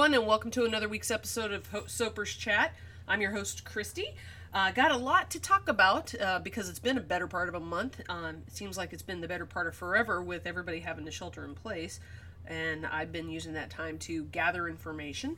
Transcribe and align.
everyone, 0.00 0.18
and 0.18 0.26
welcome 0.26 0.50
to 0.50 0.64
another 0.64 0.88
week's 0.88 1.10
episode 1.10 1.52
of 1.52 1.68
Soapers 1.86 2.34
Chat. 2.34 2.72
I'm 3.06 3.20
your 3.20 3.32
host, 3.32 3.66
Christy. 3.66 4.14
Uh, 4.54 4.70
got 4.70 4.92
a 4.92 4.96
lot 4.96 5.28
to 5.32 5.38
talk 5.38 5.68
about 5.68 6.14
uh, 6.18 6.38
because 6.38 6.70
it's 6.70 6.78
been 6.78 6.96
a 6.96 7.02
better 7.02 7.26
part 7.26 7.50
of 7.50 7.54
a 7.54 7.60
month. 7.60 8.00
Um, 8.08 8.36
it 8.46 8.50
seems 8.50 8.78
like 8.78 8.94
it's 8.94 9.02
been 9.02 9.20
the 9.20 9.28
better 9.28 9.44
part 9.44 9.66
of 9.66 9.74
forever 9.74 10.22
with 10.22 10.46
everybody 10.46 10.80
having 10.80 11.04
to 11.04 11.10
shelter 11.10 11.44
in 11.44 11.54
place, 11.54 12.00
and 12.46 12.86
I've 12.86 13.12
been 13.12 13.28
using 13.28 13.52
that 13.52 13.68
time 13.68 13.98
to 13.98 14.24
gather 14.24 14.68
information. 14.68 15.36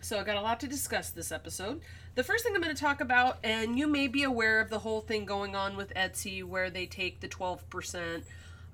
So 0.00 0.18
I 0.18 0.24
got 0.24 0.38
a 0.38 0.40
lot 0.40 0.58
to 0.60 0.66
discuss 0.66 1.10
this 1.10 1.30
episode. 1.30 1.82
The 2.14 2.24
first 2.24 2.44
thing 2.44 2.54
I'm 2.54 2.62
going 2.62 2.74
to 2.74 2.80
talk 2.80 3.02
about, 3.02 3.36
and 3.44 3.78
you 3.78 3.86
may 3.86 4.08
be 4.08 4.22
aware 4.22 4.60
of 4.60 4.70
the 4.70 4.78
whole 4.78 5.02
thing 5.02 5.26
going 5.26 5.54
on 5.54 5.76
with 5.76 5.92
Etsy, 5.92 6.42
where 6.42 6.70
they 6.70 6.86
take 6.86 7.20
the 7.20 7.28
12% 7.28 8.22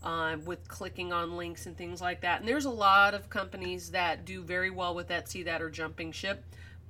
uh, 0.05 0.37
with 0.45 0.69
clicking 0.69 1.13
on 1.13 1.37
links 1.37 1.67
and 1.67 1.77
things 1.77 2.01
like 2.01 2.21
that. 2.21 2.41
And 2.41 2.49
there's 2.49 2.67
a 2.67 2.71
lot 2.71 3.15
of 3.15 3.31
companies 3.31 3.91
that 3.91 4.25
do 4.25 4.43
very 4.43 4.71
well 4.71 4.95
with 4.95 5.09
Etsy 5.09 5.45
that 5.47 5.63
are 5.63 5.71
jumping 5.71 6.13
ship. 6.13 6.45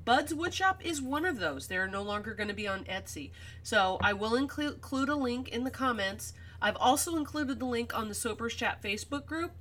Bud's 0.05 0.35
Woodshop 0.35 0.83
is 0.83 1.01
one 1.01 1.25
of 1.25 1.39
those. 1.39 1.67
They're 1.67 1.89
no 1.89 2.03
longer 2.03 2.35
going 2.35 2.49
to 2.49 2.55
be 2.55 2.69
on 2.69 2.85
Etsy. 2.85 3.31
So 3.63 3.99
I 4.03 4.13
will 4.13 4.35
include, 4.35 4.75
include 4.75 5.09
a 5.09 5.15
link 5.15 5.49
in 5.49 5.65
the 5.65 5.71
comments. 5.71 6.35
I've 6.61 6.77
also 6.77 7.17
included 7.17 7.59
the 7.59 7.65
link 7.67 7.97
on 7.97 8.09
the 8.09 8.15
Soapers 8.15 8.55
Chat 8.55 8.83
Facebook 8.83 9.25
group. 9.25 9.53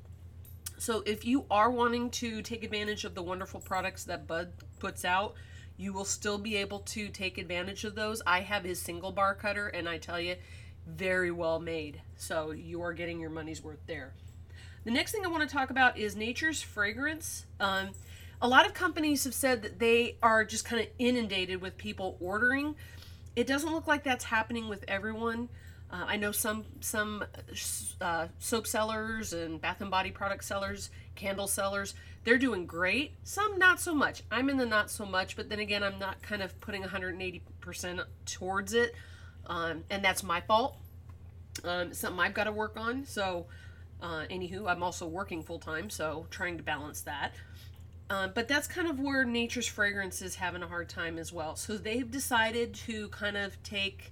So 0.77 1.01
if 1.05 1.23
you 1.23 1.45
are 1.49 1.69
wanting 1.69 2.09
to 2.09 2.41
take 2.41 2.63
advantage 2.63 3.05
of 3.05 3.15
the 3.15 3.23
wonderful 3.23 3.61
products 3.61 4.03
that 4.05 4.27
Bud 4.27 4.51
puts 4.79 5.05
out, 5.05 5.35
you 5.77 5.93
will 5.93 6.05
still 6.05 6.37
be 6.37 6.57
able 6.57 6.79
to 6.79 7.07
take 7.07 7.37
advantage 7.37 7.85
of 7.85 7.95
those. 7.95 8.21
I 8.27 8.41
have 8.41 8.63
his 8.63 8.81
single 8.81 9.11
bar 9.11 9.35
cutter, 9.35 9.67
and 9.67 9.87
I 9.87 9.97
tell 9.97 10.19
you, 10.19 10.35
very 10.87 11.31
well 11.31 11.59
made. 11.59 12.01
So 12.15 12.51
you 12.51 12.81
are 12.81 12.93
getting 12.93 13.19
your 13.19 13.29
money's 13.29 13.63
worth 13.63 13.85
there. 13.87 14.13
The 14.83 14.91
next 14.91 15.11
thing 15.11 15.25
I 15.25 15.29
want 15.29 15.47
to 15.47 15.55
talk 15.55 15.69
about 15.69 15.97
is 15.97 16.15
Nature's 16.15 16.61
Fragrance. 16.61 17.45
Um, 17.59 17.91
a 18.41 18.47
lot 18.47 18.65
of 18.65 18.73
companies 18.73 19.23
have 19.23 19.33
said 19.33 19.61
that 19.61 19.79
they 19.79 20.17
are 20.21 20.43
just 20.43 20.65
kind 20.65 20.81
of 20.81 20.87
inundated 20.99 21.61
with 21.61 21.77
people 21.77 22.17
ordering. 22.19 22.75
It 23.35 23.47
doesn't 23.47 23.71
look 23.71 23.87
like 23.87 24.03
that's 24.03 24.25
happening 24.25 24.67
with 24.67 24.83
everyone. 24.87 25.49
Uh, 25.89 26.05
I 26.07 26.17
know 26.17 26.31
some 26.31 26.65
some 26.81 27.23
uh, 28.01 28.27
soap 28.39 28.67
sellers 28.67 29.31
and 29.31 29.61
bath 29.61 29.79
and 29.79 29.91
body 29.91 30.11
product 30.11 30.43
sellers, 30.43 30.89
candle 31.15 31.47
sellers, 31.47 31.93
they're 32.23 32.37
doing 32.37 32.65
great. 32.65 33.13
Some 33.23 33.57
not 33.57 33.79
so 33.79 33.93
much. 33.93 34.23
I'm 34.31 34.49
in 34.49 34.57
the 34.57 34.65
not 34.65 34.89
so 34.89 35.05
much, 35.05 35.35
but 35.35 35.49
then 35.49 35.59
again, 35.59 35.83
I'm 35.83 35.99
not 35.99 36.21
kind 36.21 36.41
of 36.41 36.59
putting 36.61 36.83
180% 36.83 38.03
towards 38.25 38.73
it, 38.73 38.95
um, 39.47 39.83
and 39.89 40.03
that's 40.03 40.23
my 40.23 40.41
fault. 40.41 40.77
Um, 41.63 41.93
something 41.93 42.19
I've 42.19 42.33
got 42.33 42.45
to 42.45 42.51
work 42.51 42.77
on. 42.77 43.05
So, 43.05 43.45
uh, 44.01 44.25
anywho, 44.29 44.69
I'm 44.69 44.83
also 44.83 45.07
working 45.07 45.43
full 45.43 45.59
time, 45.59 45.89
so 45.89 46.27
trying 46.29 46.57
to 46.57 46.63
balance 46.63 47.01
that. 47.01 47.33
Uh, 48.09 48.27
but 48.27 48.47
that's 48.47 48.67
kind 48.67 48.87
of 48.87 48.99
where 48.99 49.23
Nature's 49.23 49.67
Fragrance 49.67 50.21
is 50.21 50.35
having 50.35 50.61
a 50.61 50.67
hard 50.67 50.89
time 50.89 51.17
as 51.17 51.31
well. 51.31 51.55
So 51.55 51.77
they've 51.77 52.09
decided 52.09 52.73
to 52.75 53.07
kind 53.09 53.37
of 53.37 53.61
take 53.63 54.11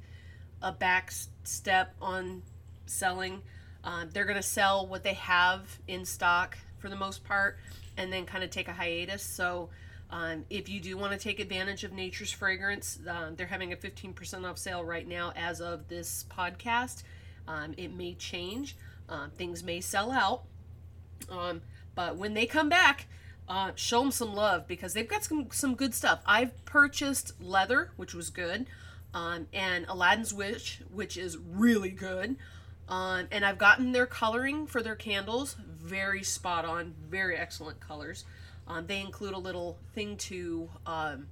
a 0.62 0.72
back 0.72 1.12
step 1.44 1.94
on 2.02 2.42
selling. 2.86 3.42
Uh, 3.84 4.06
they're 4.12 4.26
going 4.26 4.38
to 4.38 4.44
sell 4.44 4.88
what 4.88 5.04
they 5.04 5.14
have 5.14 5.80
in 5.88 6.06
stock 6.06 6.58
for 6.78 6.90
the 6.90 6.96
most 6.96 7.24
part 7.24 7.58
and 7.98 8.12
then 8.12 8.26
kind 8.26 8.44
of 8.44 8.50
take 8.50 8.68
a 8.68 8.74
hiatus. 8.74 9.24
So 9.24 9.70
um, 10.12 10.46
if 10.50 10.68
you 10.68 10.82
do 10.82 10.98
want 10.98 11.14
to 11.14 11.18
take 11.18 11.40
advantage 11.40 11.84
of 11.84 11.94
Nature's 11.94 12.32
Fragrance, 12.32 13.00
uh, 13.10 13.32
they're 13.36 13.48
having 13.48 13.72
a 13.72 13.78
15% 13.78 14.50
off 14.50 14.58
sale 14.58 14.84
right 14.84 15.08
now 15.08 15.32
as 15.36 15.62
of 15.62 15.88
this 15.88 16.26
podcast. 16.30 17.04
Um, 17.48 17.74
it 17.78 17.94
may 17.94 18.14
change, 18.16 18.76
uh, 19.08 19.30
things 19.36 19.64
may 19.64 19.80
sell 19.80 20.12
out. 20.12 20.44
Um, 21.30 21.62
but 21.96 22.18
when 22.18 22.34
they 22.34 22.46
come 22.46 22.68
back, 22.68 23.08
uh, 23.48 23.72
show 23.76 24.02
them 24.02 24.12
some 24.12 24.34
love 24.34 24.68
because 24.68 24.94
they've 24.94 25.08
got 25.08 25.24
some 25.24 25.48
some 25.52 25.76
good 25.76 25.94
stuff. 25.94 26.22
I've 26.26 26.64
purchased 26.66 27.34
leather, 27.42 27.92
which 27.96 28.14
was 28.14 28.30
good, 28.30 28.68
um, 29.14 29.48
and 29.54 29.86
Aladdin's 29.88 30.34
Witch, 30.34 30.82
which 30.92 31.18
is 31.18 31.38
really 31.38 31.90
good. 31.90 32.36
Um, 32.88 33.28
and 33.32 33.46
I've 33.46 33.58
gotten 33.58 33.94
their 33.94 34.06
coloring 34.06 34.68
for 34.68 34.82
their 34.82 34.96
candles, 34.96 35.56
very 35.56 36.24
spot 36.24 36.66
on, 36.66 36.94
very 37.10 37.38
excellent 37.38 37.80
colors. 37.80 38.26
Um, 38.68 38.88
they 38.88 39.02
include 39.02 39.34
a 39.34 39.38
little 39.38 39.78
thing 39.94 40.18
to 40.18 40.70
um, 40.86 41.28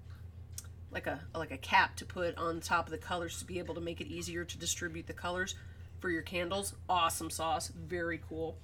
like 0.91 1.07
a 1.07 1.19
like 1.35 1.51
a 1.51 1.57
cap 1.57 1.95
to 1.97 2.05
put 2.05 2.37
on 2.37 2.59
top 2.59 2.85
of 2.85 2.91
the 2.91 2.97
colors 2.97 3.39
to 3.39 3.45
be 3.45 3.59
able 3.59 3.75
to 3.75 3.81
make 3.81 4.01
it 4.01 4.07
easier 4.07 4.43
to 4.43 4.57
distribute 4.57 5.07
the 5.07 5.13
colors 5.13 5.55
for 5.99 6.09
your 6.09 6.21
candles. 6.21 6.73
Awesome 6.87 7.29
sauce, 7.29 7.67
very 7.67 8.21
cool. 8.27 8.57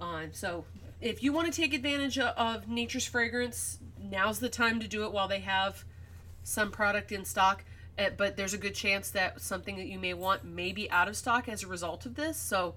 Uh, 0.00 0.26
so 0.32 0.64
if 1.00 1.22
you 1.22 1.32
want 1.32 1.52
to 1.52 1.60
take 1.60 1.74
advantage 1.74 2.18
of 2.18 2.68
Nature's 2.68 3.06
Fragrance, 3.06 3.78
now's 4.00 4.38
the 4.40 4.48
time 4.48 4.80
to 4.80 4.88
do 4.88 5.04
it 5.04 5.12
while 5.12 5.28
they 5.28 5.40
have 5.40 5.84
some 6.42 6.70
product 6.70 7.12
in 7.12 7.24
stock. 7.24 7.64
Eh, 7.98 8.10
but 8.16 8.36
there's 8.36 8.54
a 8.54 8.58
good 8.58 8.74
chance 8.74 9.10
that 9.10 9.40
something 9.40 9.76
that 9.76 9.86
you 9.86 9.98
may 9.98 10.14
want 10.14 10.44
may 10.44 10.72
be 10.72 10.90
out 10.90 11.08
of 11.08 11.16
stock 11.16 11.48
as 11.48 11.62
a 11.62 11.66
result 11.66 12.06
of 12.06 12.14
this. 12.14 12.36
So 12.36 12.74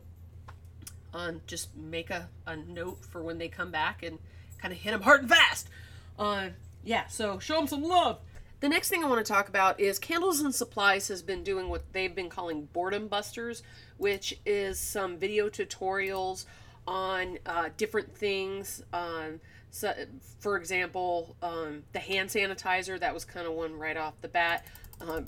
um, 1.13 1.41
just 1.47 1.75
make 1.75 2.09
a, 2.09 2.29
a 2.45 2.55
note 2.55 3.03
for 3.05 3.21
when 3.21 3.37
they 3.37 3.47
come 3.47 3.71
back 3.71 4.03
and 4.03 4.19
kind 4.61 4.73
of 4.73 4.79
hit 4.79 4.91
them 4.91 5.01
hard 5.01 5.21
and 5.21 5.29
fast. 5.29 5.69
Uh, 6.17 6.49
yeah, 6.83 7.07
so 7.07 7.39
show 7.39 7.55
them 7.55 7.67
some 7.67 7.83
love. 7.83 8.19
The 8.59 8.69
next 8.69 8.89
thing 8.89 9.03
I 9.03 9.07
want 9.07 9.25
to 9.25 9.31
talk 9.31 9.47
about 9.47 9.79
is 9.79 9.99
Candles 9.99 10.41
and 10.41 10.53
Supplies 10.53 11.07
has 11.07 11.21
been 11.21 11.43
doing 11.43 11.69
what 11.69 11.93
they've 11.93 12.13
been 12.13 12.29
calling 12.29 12.65
boredom 12.73 13.07
busters, 13.07 13.63
which 13.97 14.37
is 14.45 14.77
some 14.79 15.17
video 15.17 15.49
tutorials 15.49 16.45
on 16.85 17.39
uh, 17.45 17.69
different 17.77 18.13
things. 18.13 18.83
Um, 18.91 19.39
so, 19.71 19.93
for 20.39 20.57
example, 20.57 21.37
um, 21.41 21.83
the 21.93 21.99
hand 21.99 22.29
sanitizer, 22.29 22.99
that 22.99 23.13
was 23.13 23.23
kind 23.23 23.47
of 23.47 23.53
one 23.53 23.77
right 23.77 23.95
off 23.95 24.19
the 24.21 24.27
bat. 24.27 24.65
Um, 24.99 25.25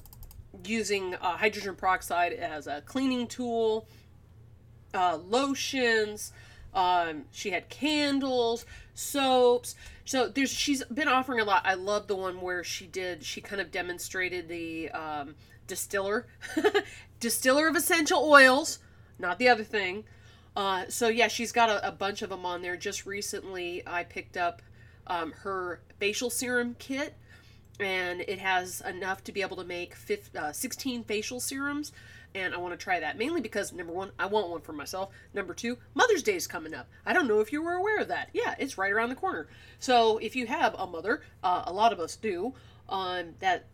using 0.66 1.16
uh, 1.16 1.38
hydrogen 1.38 1.75
peroxide 1.75 2.34
as 2.34 2.68
a 2.68 2.81
cleaning 2.81 3.28
tool, 3.28 3.88
uh, 4.94 5.18
lotions. 5.25 6.34
Um, 6.73 7.25
she 7.31 7.51
had 7.51 7.69
candles, 7.69 8.65
soaps. 8.93 9.75
So 10.05 10.27
there's 10.27 10.51
she's 10.51 10.83
been 10.85 11.07
offering 11.07 11.39
a 11.39 11.43
lot. 11.43 11.63
I 11.65 11.73
love 11.73 12.07
the 12.07 12.15
one 12.15 12.41
where 12.41 12.63
she 12.63 12.87
did. 12.87 13.23
She 13.23 13.41
kind 13.41 13.61
of 13.61 13.71
demonstrated 13.71 14.47
the 14.47 14.89
um, 14.91 15.35
distiller, 15.67 16.27
distiller 17.19 17.67
of 17.67 17.75
essential 17.75 18.23
oils, 18.23 18.79
not 19.19 19.39
the 19.39 19.49
other 19.49 19.63
thing. 19.63 20.03
Uh, 20.55 20.83
so 20.89 21.07
yeah, 21.07 21.27
she's 21.27 21.51
got 21.51 21.69
a, 21.69 21.87
a, 21.87 21.91
bunch 21.91 22.21
of 22.21 22.29
them 22.29 22.45
on 22.45 22.61
there. 22.61 22.75
Just 22.75 23.05
recently, 23.05 23.83
I 23.88 24.03
picked 24.03 24.35
up 24.35 24.61
um, 25.07 25.31
her 25.43 25.79
facial 25.97 26.29
serum 26.29 26.75
kit, 26.77 27.15
and 27.79 28.21
it 28.21 28.39
has 28.39 28.81
enough 28.81 29.23
to 29.25 29.31
be 29.31 29.41
able 29.41 29.55
to 29.57 29.63
make 29.63 29.95
15, 29.95 30.41
uh, 30.41 30.51
16 30.51 31.05
facial 31.05 31.39
serums. 31.39 31.93
And 32.34 32.53
I 32.53 32.58
want 32.58 32.74
to 32.74 32.81
try 32.81 33.00
that 33.00 33.18
mainly 33.18 33.42
because 33.42 33.74
number 33.74 33.92
one, 33.92 34.12
I 34.18 34.25
want 34.25 34.50
one 34.50 34.62
for 34.62 34.74
myself. 34.74 35.09
Number 35.34 35.53
two, 35.53 35.78
Mother's 35.94 36.24
Day 36.24 36.36
is 36.36 36.47
coming 36.47 36.74
up. 36.74 36.88
I 37.06 37.14
don't 37.14 37.28
know 37.28 37.42
if 37.42 37.52
you 37.52 37.62
were 37.62 37.74
aware 37.74 38.00
of 38.00 38.08
that. 38.08 38.30
Yeah, 38.34 38.56
it's 38.58 38.78
right 38.78 38.92
around 38.92 39.09
the 39.09 39.16
corner. 39.16 39.47
So 39.80 40.18
if 40.19 40.36
you 40.36 40.47
have 40.47 40.74
a 40.78 40.88
mother, 40.88 41.24
uh, 41.44 41.64
a 41.66 41.74
lot 41.74 41.92
of 41.92 42.00
us 42.00 42.16
do, 42.16 42.53
um, 42.88 43.34
that 43.40 43.68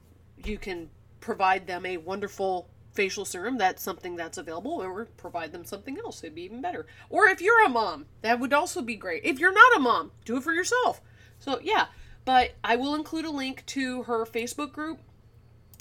you 0.44 0.58
can 0.58 0.90
provide 1.20 1.68
them 1.68 1.86
a 1.86 1.98
wonderful 1.98 2.70
facial 2.94 3.26
serum, 3.26 3.60
that's 3.60 3.84
something 3.84 4.16
that's 4.16 4.40
available, 4.40 4.72
or 4.72 5.06
provide 5.18 5.52
them 5.52 5.64
something 5.64 6.00
else. 6.00 6.24
It'd 6.24 6.34
be 6.34 6.42
even 6.42 6.62
better. 6.62 6.88
Or 7.12 7.28
if 7.28 7.42
you're 7.42 7.64
a 7.64 7.70
mom, 7.70 8.08
that 8.24 8.40
would 8.40 8.54
also 8.54 8.82
be 8.82 8.96
great. 8.96 9.24
If 9.24 9.38
you're 9.38 9.54
not 9.54 9.78
a 9.78 9.80
mom, 9.80 10.12
do 10.26 10.38
it 10.38 10.44
for 10.44 10.52
yourself. 10.52 11.00
So, 11.38 11.60
yeah, 11.62 11.88
but 12.26 12.56
I 12.64 12.76
will 12.76 12.96
include 12.96 13.26
a 13.26 13.30
link 13.30 13.64
to 13.68 14.04
her 14.04 14.26
Facebook 14.26 14.72
group 14.72 15.00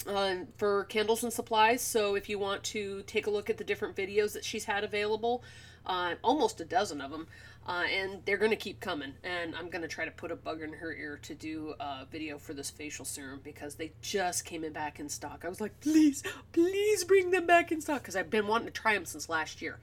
uh, 0.07 0.35
for 0.57 0.85
candles 0.85 1.23
and 1.23 1.31
supplies. 1.31 1.81
So, 1.81 2.15
if 2.15 2.29
you 2.29 2.39
want 2.39 2.63
to 2.65 3.03
take 3.03 3.27
a 3.27 3.29
look 3.29 3.49
at 3.49 3.57
the 3.57 3.63
different 3.63 3.95
videos 3.95 4.33
that 4.33 4.45
she's 4.45 4.65
had 4.65 4.83
available, 4.83 5.43
uh, 5.85 6.15
almost 6.23 6.61
a 6.61 6.65
dozen 6.65 7.01
of 7.01 7.11
them, 7.11 7.27
uh, 7.67 7.83
and 7.91 8.21
they're 8.25 8.37
going 8.37 8.51
to 8.51 8.57
keep 8.57 8.79
coming. 8.79 9.13
And 9.23 9.55
I'm 9.55 9.69
going 9.69 9.81
to 9.81 9.87
try 9.87 10.05
to 10.05 10.11
put 10.11 10.31
a 10.31 10.35
bug 10.35 10.61
in 10.61 10.73
her 10.73 10.93
ear 10.93 11.19
to 11.23 11.33
do 11.33 11.73
a 11.79 12.05
video 12.09 12.37
for 12.37 12.53
this 12.53 12.69
facial 12.69 13.05
serum 13.05 13.41
because 13.43 13.75
they 13.75 13.91
just 14.01 14.45
came 14.45 14.63
in 14.63 14.73
back 14.73 14.99
in 14.99 15.09
stock. 15.09 15.43
I 15.45 15.49
was 15.49 15.59
like, 15.59 15.79
please, 15.81 16.23
please 16.53 17.03
bring 17.03 17.31
them 17.31 17.45
back 17.45 17.71
in 17.71 17.81
stock 17.81 18.01
because 18.01 18.15
I've 18.15 18.29
been 18.29 18.47
wanting 18.47 18.67
to 18.67 18.73
try 18.73 18.93
them 18.93 19.05
since 19.05 19.29
last 19.29 19.61
year. 19.61 19.79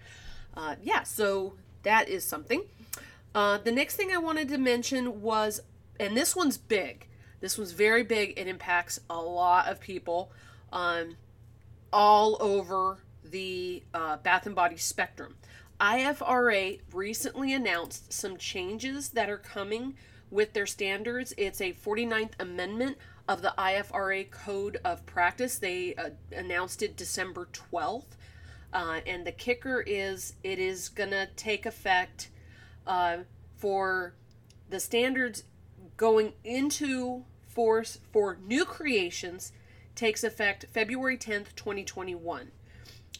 Uh, 0.56 0.76
yeah, 0.82 1.02
so 1.02 1.54
that 1.82 2.08
is 2.08 2.24
something. 2.24 2.62
Uh, 3.34 3.58
the 3.58 3.72
next 3.72 3.96
thing 3.96 4.12
I 4.12 4.18
wanted 4.18 4.48
to 4.50 4.58
mention 4.58 5.20
was, 5.20 5.60
and 5.98 6.16
this 6.16 6.36
one's 6.36 6.56
big. 6.56 7.08
This 7.44 7.58
one's 7.58 7.72
very 7.72 8.04
big. 8.04 8.38
It 8.38 8.48
impacts 8.48 8.98
a 9.10 9.20
lot 9.20 9.68
of 9.68 9.78
people 9.78 10.32
um, 10.72 11.16
all 11.92 12.38
over 12.40 13.00
the 13.22 13.82
uh, 13.92 14.16
Bath 14.16 14.46
and 14.46 14.54
Body 14.54 14.78
spectrum. 14.78 15.34
IFRA 15.78 16.80
recently 16.90 17.52
announced 17.52 18.14
some 18.14 18.38
changes 18.38 19.10
that 19.10 19.28
are 19.28 19.36
coming 19.36 19.94
with 20.30 20.54
their 20.54 20.64
standards. 20.64 21.34
It's 21.36 21.60
a 21.60 21.74
49th 21.74 22.32
amendment 22.40 22.96
of 23.28 23.42
the 23.42 23.52
IFRA 23.58 24.30
Code 24.30 24.80
of 24.82 25.04
Practice. 25.04 25.58
They 25.58 25.94
uh, 25.96 26.10
announced 26.34 26.82
it 26.82 26.96
December 26.96 27.48
12th. 27.52 28.16
Uh, 28.72 29.00
and 29.06 29.26
the 29.26 29.32
kicker 29.32 29.82
is 29.86 30.32
it 30.42 30.58
is 30.58 30.88
going 30.88 31.10
to 31.10 31.28
take 31.36 31.66
effect 31.66 32.30
uh, 32.86 33.18
for 33.58 34.14
the 34.70 34.80
standards 34.80 35.44
going 35.98 36.32
into 36.42 37.26
force 37.54 37.98
for 38.12 38.38
new 38.44 38.64
creations 38.64 39.52
takes 39.94 40.24
effect 40.24 40.66
February 40.72 41.16
10th, 41.16 41.54
2021. 41.56 42.50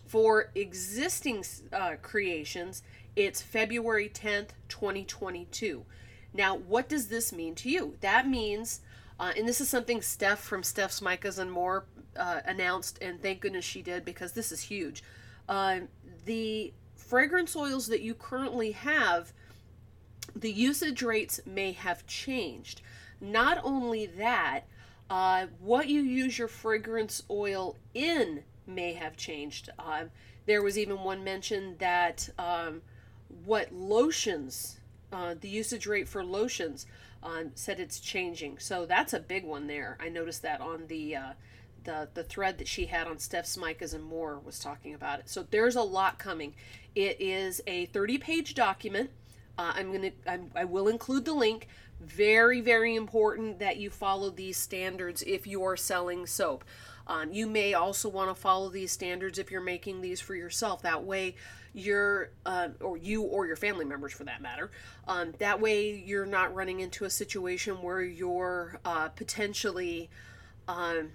For 0.07 0.51
existing 0.55 1.45
uh, 1.73 1.95
creations, 2.03 2.83
it's 3.17 3.41
February 3.41 4.11
10th, 4.13 4.51
2022. 4.69 5.85
Now, 6.33 6.57
what 6.57 6.89
does 6.89 7.07
this 7.09 7.33
mean 7.33 7.55
to 7.57 7.71
you? 7.71 7.97
That 8.01 8.29
means, 8.29 8.81
uh, 9.21 9.33
and 9.37 9.49
this 9.49 9.61
is 9.61 9.69
something 9.69 10.03
Steph 10.03 10.41
from 10.41 10.65
Steph's 10.65 11.01
Micas 11.01 11.39
and 11.39 11.51
More 11.51 11.85
uh, 12.17 12.41
announced, 12.45 12.99
and 13.01 13.23
thank 13.23 13.41
goodness 13.41 13.65
she 13.65 13.83
did 13.83 14.05
because 14.05 14.33
this 14.33 14.51
is 14.51 14.61
huge. 14.61 15.05
Uh, 15.49 15.81
the 16.25 16.73
fragrance 16.97 17.55
oils 17.55 17.87
that 17.87 18.01
you 18.01 18.15
currently 18.15 18.73
have, 18.73 19.33
the 20.35 20.51
usage 20.51 21.03
rates 21.03 21.41
may 21.47 21.73
have 21.73 22.07
changed. 22.07 22.81
Not 23.33 23.59
only 23.65 24.07
that, 24.07 24.65
uh, 25.09 25.47
what 25.61 25.89
you 25.89 26.03
use 26.03 26.39
your 26.39 26.49
fragrance 26.49 27.23
oil 27.31 27.77
in 27.95 28.43
may 28.67 28.95
have 28.95 29.17
changed. 29.17 29.71
Uh, 29.79 30.05
there 30.47 30.63
was 30.63 30.79
even 30.79 31.01
one 31.03 31.25
mention 31.25 31.77
that 31.79 32.29
um, 32.39 32.83
what 33.45 33.73
lotions, 33.73 34.79
uh, 35.13 35.35
the 35.41 35.49
usage 35.49 35.87
rate 35.87 36.09
for 36.09 36.25
lotions, 36.25 36.87
um, 37.23 37.53
said 37.55 37.81
it's 37.81 37.99
changing. 37.99 38.59
So 38.59 38.87
that's 38.87 39.13
a 39.13 39.21
big 39.21 39.45
one 39.45 39.67
there. 39.67 39.97
I 40.01 40.09
noticed 40.09 40.43
that 40.43 40.61
on 40.61 40.87
the 40.89 41.17
uh, 41.17 41.33
the 41.85 42.09
the 42.15 42.25
thread 42.25 42.59
that 42.59 42.69
she 42.69 42.87
had 42.87 43.07
on 43.07 43.19
Steph's 43.19 43.57
Micas 43.57 43.95
and 43.95 44.05
more 44.05 44.39
was 44.39 44.59
talking 44.59 44.95
about 44.95 45.21
it. 45.21 45.29
So 45.29 45.47
there's 45.51 45.77
a 45.77 45.83
lot 45.83 46.19
coming. 46.19 46.55
It 46.95 47.21
is 47.21 47.63
a 47.67 47.87
30 47.87 48.19
page 48.19 48.55
document. 48.55 49.11
Uh, 49.57 49.73
I'm 49.75 49.93
gonna 49.93 50.11
I'm, 50.27 50.51
I 50.55 50.65
will 50.65 50.89
include 50.89 51.25
the 51.25 51.33
link. 51.33 51.69
Very 52.01 52.61
very 52.61 52.95
important 52.95 53.59
that 53.61 53.77
you 53.79 53.91
follow 53.91 54.31
these 54.31 54.57
standards 54.57 55.23
if 55.23 55.47
you 55.47 55.63
are 55.63 55.77
selling 55.77 56.27
soap. 56.27 56.65
Um, 57.07 57.33
you 57.33 57.47
may 57.47 57.75
also 57.75 58.09
want 58.09 58.35
to 58.35 58.35
follow 58.35 58.71
these 58.71 58.91
standards 58.91 59.39
if 59.39 59.51
you're 59.51 59.61
making 59.61 60.01
these 60.01 60.21
for 60.21 60.35
yourself. 60.35 60.83
That 60.83 61.05
way, 61.05 61.37
you're, 61.75 62.31
uh, 62.47 62.69
or 62.81 62.97
you 62.97 63.23
or 63.23 63.47
your 63.47 63.57
family 63.57 63.85
members 63.85 64.13
for 64.13 64.25
that 64.25 64.41
matter, 64.41 64.71
um, 65.07 65.35
that 65.39 65.61
way 65.61 66.03
you're 66.07 66.25
not 66.25 66.55
running 66.55 66.81
into 66.81 67.05
a 67.05 67.11
situation 67.11 67.83
where 67.83 68.01
you're 68.01 68.79
uh, 68.85 69.09
potentially 69.09 70.09
um, 70.69 71.11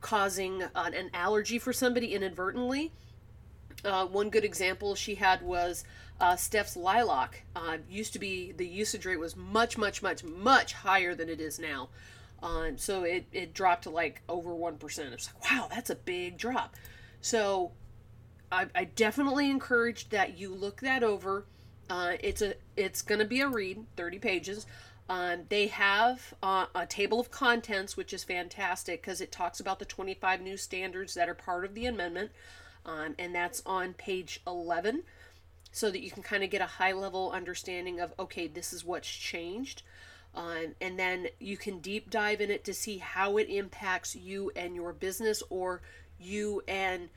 causing 0.00 0.62
an, 0.74 0.94
an 0.94 1.10
allergy 1.14 1.58
for 1.58 1.72
somebody 1.72 2.14
inadvertently. 2.14 2.92
Uh, 3.84 4.04
one 4.06 4.28
good 4.28 4.44
example 4.44 4.94
she 4.94 5.14
had 5.14 5.42
was 5.42 5.84
uh, 6.20 6.36
Steph's 6.36 6.76
lilac. 6.76 7.44
Uh, 7.54 7.78
used 7.88 8.12
to 8.12 8.18
be 8.18 8.52
the 8.52 8.66
usage 8.66 9.06
rate 9.06 9.18
was 9.18 9.36
much, 9.36 9.78
much, 9.78 10.02
much, 10.02 10.24
much 10.24 10.72
higher 10.72 11.14
than 11.14 11.28
it 11.28 11.40
is 11.40 11.58
now. 11.58 11.88
Um, 12.42 12.78
so 12.78 13.02
it, 13.02 13.26
it 13.32 13.54
dropped 13.54 13.84
to 13.84 13.90
like 13.90 14.22
over 14.28 14.50
1%. 14.50 15.12
It's 15.12 15.30
like, 15.32 15.50
wow, 15.50 15.68
that's 15.70 15.90
a 15.90 15.94
big 15.94 16.38
drop. 16.38 16.76
So 17.20 17.72
I, 18.50 18.66
I 18.74 18.84
definitely 18.84 19.50
encourage 19.50 20.08
that 20.10 20.38
you 20.38 20.54
look 20.54 20.80
that 20.80 21.02
over. 21.02 21.46
Uh, 21.90 22.12
it's 22.20 22.42
a 22.42 22.54
it's 22.76 23.00
going 23.02 23.18
to 23.18 23.24
be 23.24 23.40
a 23.40 23.48
read, 23.48 23.86
30 23.96 24.18
pages. 24.18 24.66
Um, 25.08 25.44
they 25.48 25.68
have 25.68 26.34
uh, 26.42 26.66
a 26.74 26.84
table 26.84 27.18
of 27.18 27.30
contents, 27.30 27.96
which 27.96 28.12
is 28.12 28.24
fantastic 28.24 29.00
because 29.00 29.22
it 29.22 29.32
talks 29.32 29.58
about 29.58 29.78
the 29.78 29.86
25 29.86 30.42
new 30.42 30.58
standards 30.58 31.14
that 31.14 31.30
are 31.30 31.34
part 31.34 31.64
of 31.64 31.74
the 31.74 31.86
amendment. 31.86 32.30
Um, 32.84 33.14
and 33.18 33.34
that's 33.34 33.62
on 33.64 33.94
page 33.94 34.40
11 34.46 35.02
so 35.78 35.90
that 35.90 36.02
you 36.02 36.10
can 36.10 36.22
kind 36.22 36.42
of 36.42 36.50
get 36.50 36.60
a 36.60 36.66
high 36.66 36.92
level 36.92 37.30
understanding 37.30 38.00
of 38.00 38.12
okay, 38.18 38.46
this 38.46 38.72
is 38.72 38.84
what's 38.84 39.08
changed. 39.08 39.82
Um, 40.34 40.74
and 40.80 40.98
then 40.98 41.28
you 41.38 41.56
can 41.56 41.78
deep 41.78 42.10
dive 42.10 42.40
in 42.40 42.50
it 42.50 42.64
to 42.64 42.74
see 42.74 42.98
how 42.98 43.38
it 43.38 43.48
impacts 43.48 44.14
you 44.14 44.52
and 44.54 44.74
your 44.74 44.92
business 44.92 45.42
or 45.50 45.80
you 46.20 46.62
and 46.68 47.08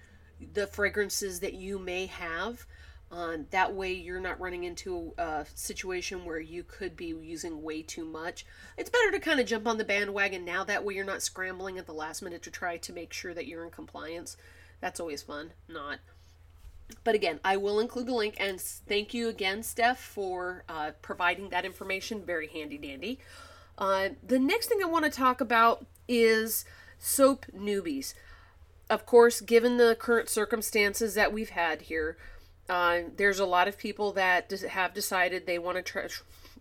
the 0.54 0.68
fragrances 0.68 1.40
that 1.42 1.54
you 1.54 1.78
may 1.78 2.06
have. 2.06 2.66
Um, 3.12 3.48
that 3.52 3.74
way, 3.74 3.92
you're 3.92 4.22
not 4.22 4.40
running 4.40 4.64
into 4.64 5.14
a 5.18 5.46
situation 5.54 6.24
where 6.24 6.40
you 6.40 6.64
could 6.64 6.96
be 6.96 7.08
using 7.08 7.62
way 7.62 7.82
too 7.82 8.06
much. 8.06 8.46
It's 8.78 8.90
better 8.90 9.12
to 9.12 9.20
kind 9.20 9.42
of 9.42 9.46
jump 9.46 9.68
on 9.68 9.78
the 9.78 9.84
bandwagon 9.84 10.46
now. 10.46 10.64
That 10.64 10.86
way, 10.86 10.94
you're 10.94 11.04
not 11.04 11.22
scrambling 11.22 11.78
at 11.78 11.86
the 11.86 11.94
last 11.94 12.22
minute 12.22 12.42
to 12.44 12.52
try 12.52 12.78
to 12.78 12.94
make 12.94 13.12
sure 13.12 13.34
that 13.34 13.48
you're 13.48 13.66
in 13.66 13.72
compliance. 13.72 14.38
That's 14.80 15.02
always 15.02 15.22
fun. 15.22 15.52
Not. 15.68 16.00
But 17.04 17.16
again, 17.16 17.40
I 17.44 17.58
will 17.58 17.80
include 17.80 18.08
the 18.08 18.14
link. 18.14 18.36
And 18.40 18.60
thank 18.60 19.14
you 19.14 19.30
again, 19.30 19.64
Steph, 19.64 20.00
for 20.00 20.64
uh, 20.70 20.92
providing 21.02 21.50
that 21.50 21.66
information. 21.66 22.24
Very 22.24 22.48
handy 22.48 22.78
dandy. 22.78 23.20
Uh, 23.78 24.10
the 24.26 24.40
next 24.40 24.68
thing 24.68 24.80
I 24.84 24.88
want 24.88 25.06
to 25.06 25.12
talk 25.12 25.42
about 25.42 25.86
is 26.08 26.66
soap 27.00 27.46
newbies. 27.56 28.14
Of 28.90 29.06
course, 29.06 29.42
given 29.42 29.78
the 29.78 29.96
current 29.98 30.30
circumstances 30.30 31.16
that 31.16 31.32
we've 31.32 31.52
had 31.52 31.84
here, 31.84 32.18
uh, 32.70 33.00
there's 33.16 33.40
a 33.40 33.46
lot 33.46 33.68
of 33.68 33.78
people 33.78 34.12
that 34.14 34.52
have 34.52 34.94
decided 34.94 35.46
they 35.46 35.60
want 35.60 35.84
to 35.84 36.10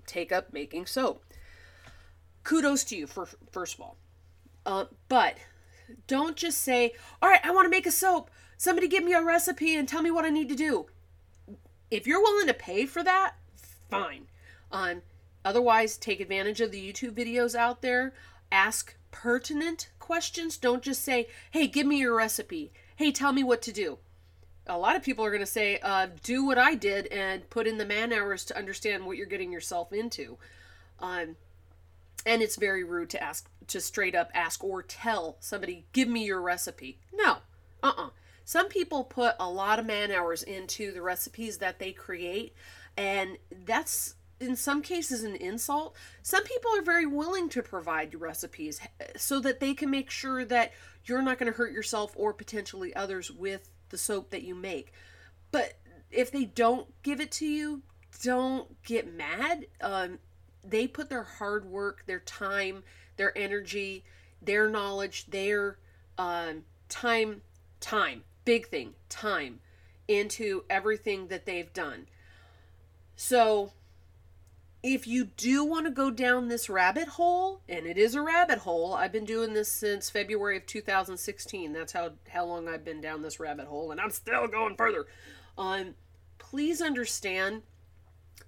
take 0.06 0.32
up 0.32 0.52
making 0.52 0.86
soap. 0.86 1.24
Kudos 2.42 2.84
to 2.84 2.96
you 2.96 3.06
for 3.06 3.28
first 3.50 3.74
of 3.74 3.80
all, 3.80 3.96
uh, 4.64 4.86
but 5.08 5.36
don't 6.06 6.36
just 6.36 6.62
say, 6.62 6.94
"All 7.20 7.28
right, 7.28 7.44
I 7.44 7.50
want 7.50 7.66
to 7.66 7.70
make 7.70 7.86
a 7.86 7.90
soap. 7.90 8.30
Somebody 8.60 8.88
give 8.88 9.04
me 9.04 9.14
a 9.14 9.22
recipe 9.22 9.74
and 9.74 9.88
tell 9.88 10.02
me 10.02 10.10
what 10.10 10.26
I 10.26 10.30
need 10.30 10.50
to 10.50 10.54
do." 10.54 10.86
If 11.90 12.06
you're 12.06 12.20
willing 12.20 12.46
to 12.46 12.54
pay 12.54 12.84
for 12.84 13.02
that, 13.02 13.36
fine. 13.88 14.26
Um, 14.70 15.00
otherwise, 15.44 15.96
take 15.96 16.20
advantage 16.20 16.60
of 16.60 16.70
the 16.70 16.92
YouTube 16.92 17.12
videos 17.12 17.54
out 17.54 17.80
there. 17.80 18.12
Ask 18.52 18.96
pertinent 19.10 19.88
questions. 19.98 20.58
Don't 20.58 20.82
just 20.82 21.02
say, 21.02 21.28
"Hey, 21.50 21.68
give 21.68 21.86
me 21.86 22.00
your 22.00 22.14
recipe." 22.14 22.70
Hey, 22.96 23.12
tell 23.12 23.32
me 23.32 23.42
what 23.42 23.62
to 23.62 23.72
do 23.72 23.98
a 24.66 24.78
lot 24.78 24.94
of 24.94 25.02
people 25.02 25.24
are 25.24 25.30
going 25.30 25.40
to 25.40 25.46
say, 25.46 25.78
uh, 25.82 26.08
do 26.22 26.44
what 26.44 26.58
I 26.58 26.74
did 26.74 27.06
and 27.08 27.48
put 27.50 27.66
in 27.66 27.78
the 27.78 27.86
man 27.86 28.12
hours 28.12 28.44
to 28.46 28.58
understand 28.58 29.04
what 29.04 29.16
you're 29.16 29.26
getting 29.26 29.50
yourself 29.50 29.92
into. 29.92 30.38
Um, 31.00 31.36
and 32.26 32.42
it's 32.42 32.56
very 32.56 32.84
rude 32.84 33.10
to 33.10 33.22
ask, 33.22 33.48
to 33.68 33.80
straight 33.80 34.14
up 34.14 34.30
ask 34.34 34.62
or 34.62 34.82
tell 34.82 35.36
somebody, 35.40 35.86
give 35.92 36.08
me 36.08 36.24
your 36.24 36.40
recipe. 36.40 36.98
No, 37.12 37.38
uh 37.82 37.92
uh-uh. 37.96 38.10
Some 38.44 38.68
people 38.68 39.04
put 39.04 39.34
a 39.38 39.48
lot 39.48 39.78
of 39.78 39.86
man 39.86 40.10
hours 40.10 40.42
into 40.42 40.92
the 40.92 41.02
recipes 41.02 41.58
that 41.58 41.78
they 41.78 41.92
create, 41.92 42.54
and 42.96 43.36
that's 43.64 44.14
in 44.40 44.56
some 44.56 44.82
cases 44.82 45.22
an 45.22 45.36
insult. 45.36 45.94
Some 46.22 46.42
people 46.44 46.70
are 46.76 46.82
very 46.82 47.06
willing 47.06 47.48
to 47.50 47.62
provide 47.62 48.18
recipes 48.18 48.80
so 49.16 49.38
that 49.40 49.60
they 49.60 49.74
can 49.74 49.90
make 49.90 50.10
sure 50.10 50.44
that 50.46 50.72
you're 51.04 51.22
not 51.22 51.38
going 51.38 51.52
to 51.52 51.56
hurt 51.56 51.72
yourself 51.72 52.12
or 52.16 52.32
potentially 52.32 52.94
others 52.96 53.30
with 53.30 53.70
the 53.90 53.98
soap 53.98 54.30
that 54.30 54.42
you 54.42 54.54
make. 54.54 54.92
But 55.50 55.74
if 56.10 56.30
they 56.30 56.44
don't 56.44 56.88
give 57.02 57.20
it 57.20 57.30
to 57.32 57.46
you, 57.46 57.82
don't 58.22 58.82
get 58.82 59.12
mad. 59.12 59.66
Um, 59.80 60.18
they 60.64 60.86
put 60.86 61.08
their 61.08 61.22
hard 61.22 61.64
work, 61.66 62.04
their 62.06 62.20
time, 62.20 62.82
their 63.16 63.36
energy, 63.36 64.04
their 64.42 64.68
knowledge, 64.68 65.26
their 65.26 65.78
um, 66.18 66.64
time, 66.88 67.42
time, 67.80 68.24
big 68.44 68.68
thing, 68.68 68.94
time 69.08 69.60
into 70.08 70.64
everything 70.68 71.28
that 71.28 71.46
they've 71.46 71.72
done. 71.72 72.06
So 73.16 73.72
if 74.82 75.06
you 75.06 75.26
do 75.36 75.64
want 75.64 75.86
to 75.86 75.90
go 75.90 76.10
down 76.10 76.48
this 76.48 76.70
rabbit 76.70 77.08
hole, 77.08 77.60
and 77.68 77.86
it 77.86 77.98
is 77.98 78.14
a 78.14 78.22
rabbit 78.22 78.58
hole, 78.58 78.94
I've 78.94 79.12
been 79.12 79.24
doing 79.24 79.52
this 79.52 79.70
since 79.70 80.08
February 80.08 80.56
of 80.56 80.66
2016. 80.66 81.72
That's 81.72 81.92
how 81.92 82.12
how 82.28 82.46
long 82.46 82.68
I've 82.68 82.84
been 82.84 83.00
down 83.00 83.22
this 83.22 83.38
rabbit 83.38 83.66
hole, 83.66 83.90
and 83.90 84.00
I'm 84.00 84.10
still 84.10 84.48
going 84.48 84.76
further. 84.76 85.06
Um, 85.58 85.94
please 86.38 86.80
understand, 86.80 87.62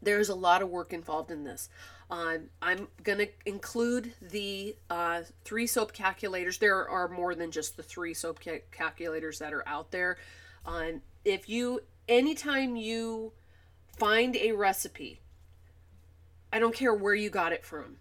there's 0.00 0.30
a 0.30 0.34
lot 0.34 0.62
of 0.62 0.70
work 0.70 0.92
involved 0.92 1.30
in 1.30 1.44
this. 1.44 1.68
Um, 2.12 2.50
I'm 2.60 2.88
going 3.02 3.18
to 3.18 3.28
include 3.46 4.12
the 4.20 4.76
uh, 4.88 5.22
three 5.44 5.66
soap 5.66 5.92
calculators. 5.92 6.58
There 6.58 6.88
are 6.88 7.08
more 7.08 7.34
than 7.34 7.50
just 7.50 7.76
the 7.76 7.82
three 7.82 8.14
soap 8.14 8.38
ca- 8.44 8.62
calculators 8.70 9.40
that 9.40 9.52
are 9.52 9.66
out 9.66 9.90
there. 9.90 10.18
Um, 10.64 11.00
if 11.24 11.48
you, 11.48 11.80
anytime 12.06 12.76
you 12.76 13.32
find 13.98 14.36
a 14.36 14.52
recipe 14.52 15.22
I 16.52 16.58
don't 16.58 16.74
care 16.74 16.92
where 16.92 17.14
you 17.14 17.30
got 17.30 17.52
it 17.52 17.64
from. 17.64 17.96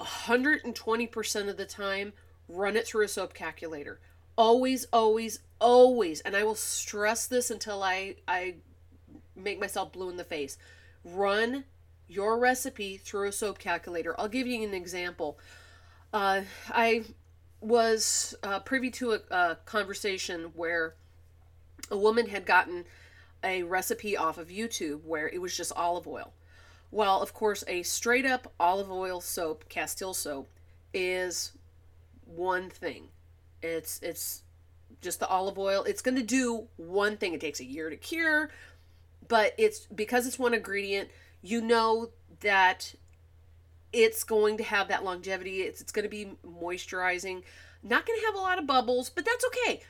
120% 0.00 1.48
of 1.48 1.56
the 1.56 1.64
time, 1.64 2.12
run 2.48 2.76
it 2.76 2.86
through 2.86 3.04
a 3.04 3.08
soap 3.08 3.32
calculator. 3.32 4.00
Always, 4.36 4.86
always, 4.92 5.38
always, 5.60 6.20
and 6.20 6.36
I 6.36 6.42
will 6.42 6.56
stress 6.56 7.26
this 7.26 7.50
until 7.50 7.82
I, 7.82 8.16
I 8.26 8.56
make 9.36 9.60
myself 9.60 9.92
blue 9.92 10.10
in 10.10 10.16
the 10.16 10.24
face. 10.24 10.58
Run 11.04 11.64
your 12.08 12.38
recipe 12.38 12.96
through 12.96 13.28
a 13.28 13.32
soap 13.32 13.58
calculator. 13.58 14.18
I'll 14.18 14.28
give 14.28 14.46
you 14.46 14.62
an 14.62 14.74
example. 14.74 15.38
Uh, 16.12 16.42
I 16.70 17.04
was 17.60 18.34
uh, 18.42 18.60
privy 18.60 18.90
to 18.92 19.12
a, 19.14 19.20
a 19.30 19.56
conversation 19.64 20.52
where 20.54 20.94
a 21.90 21.96
woman 21.96 22.28
had 22.28 22.46
gotten 22.46 22.84
a 23.42 23.62
recipe 23.62 24.16
off 24.16 24.38
of 24.38 24.48
YouTube 24.48 25.04
where 25.04 25.28
it 25.28 25.40
was 25.40 25.56
just 25.56 25.72
olive 25.76 26.06
oil 26.06 26.32
Well, 26.90 27.20
of 27.20 27.34
course, 27.34 27.64
a 27.68 27.82
straight 27.82 28.26
up 28.26 28.52
olive 28.58 28.90
oil 28.90 29.20
soap, 29.20 29.68
Castile 29.68 30.14
soap, 30.14 30.48
is 30.94 31.52
one 32.24 32.70
thing. 32.70 33.08
It's 33.62 34.00
it's 34.02 34.42
just 35.00 35.20
the 35.20 35.28
olive 35.28 35.58
oil. 35.58 35.84
It's 35.84 36.02
going 36.02 36.16
to 36.16 36.22
do 36.22 36.68
one 36.76 37.16
thing. 37.16 37.34
It 37.34 37.40
takes 37.40 37.60
a 37.60 37.64
year 37.64 37.90
to 37.90 37.96
cure, 37.96 38.50
but 39.28 39.54
it's 39.58 39.86
because 39.94 40.26
it's 40.26 40.38
one 40.38 40.54
ingredient, 40.54 41.10
you 41.42 41.60
know 41.60 42.10
that 42.40 42.94
it's 43.92 44.24
going 44.24 44.56
to 44.58 44.64
have 44.64 44.88
that 44.88 45.04
longevity. 45.04 45.62
It's, 45.62 45.80
it's 45.80 45.92
going 45.92 46.04
to 46.04 46.08
be 46.08 46.36
moisturizing. 46.46 47.42
Not 47.82 48.06
going 48.06 48.18
to 48.18 48.26
have 48.26 48.34
a 48.34 48.38
lot 48.38 48.58
of 48.58 48.66
bubbles, 48.66 49.10
but 49.10 49.24
that's 49.24 49.44
okay. 49.46 49.82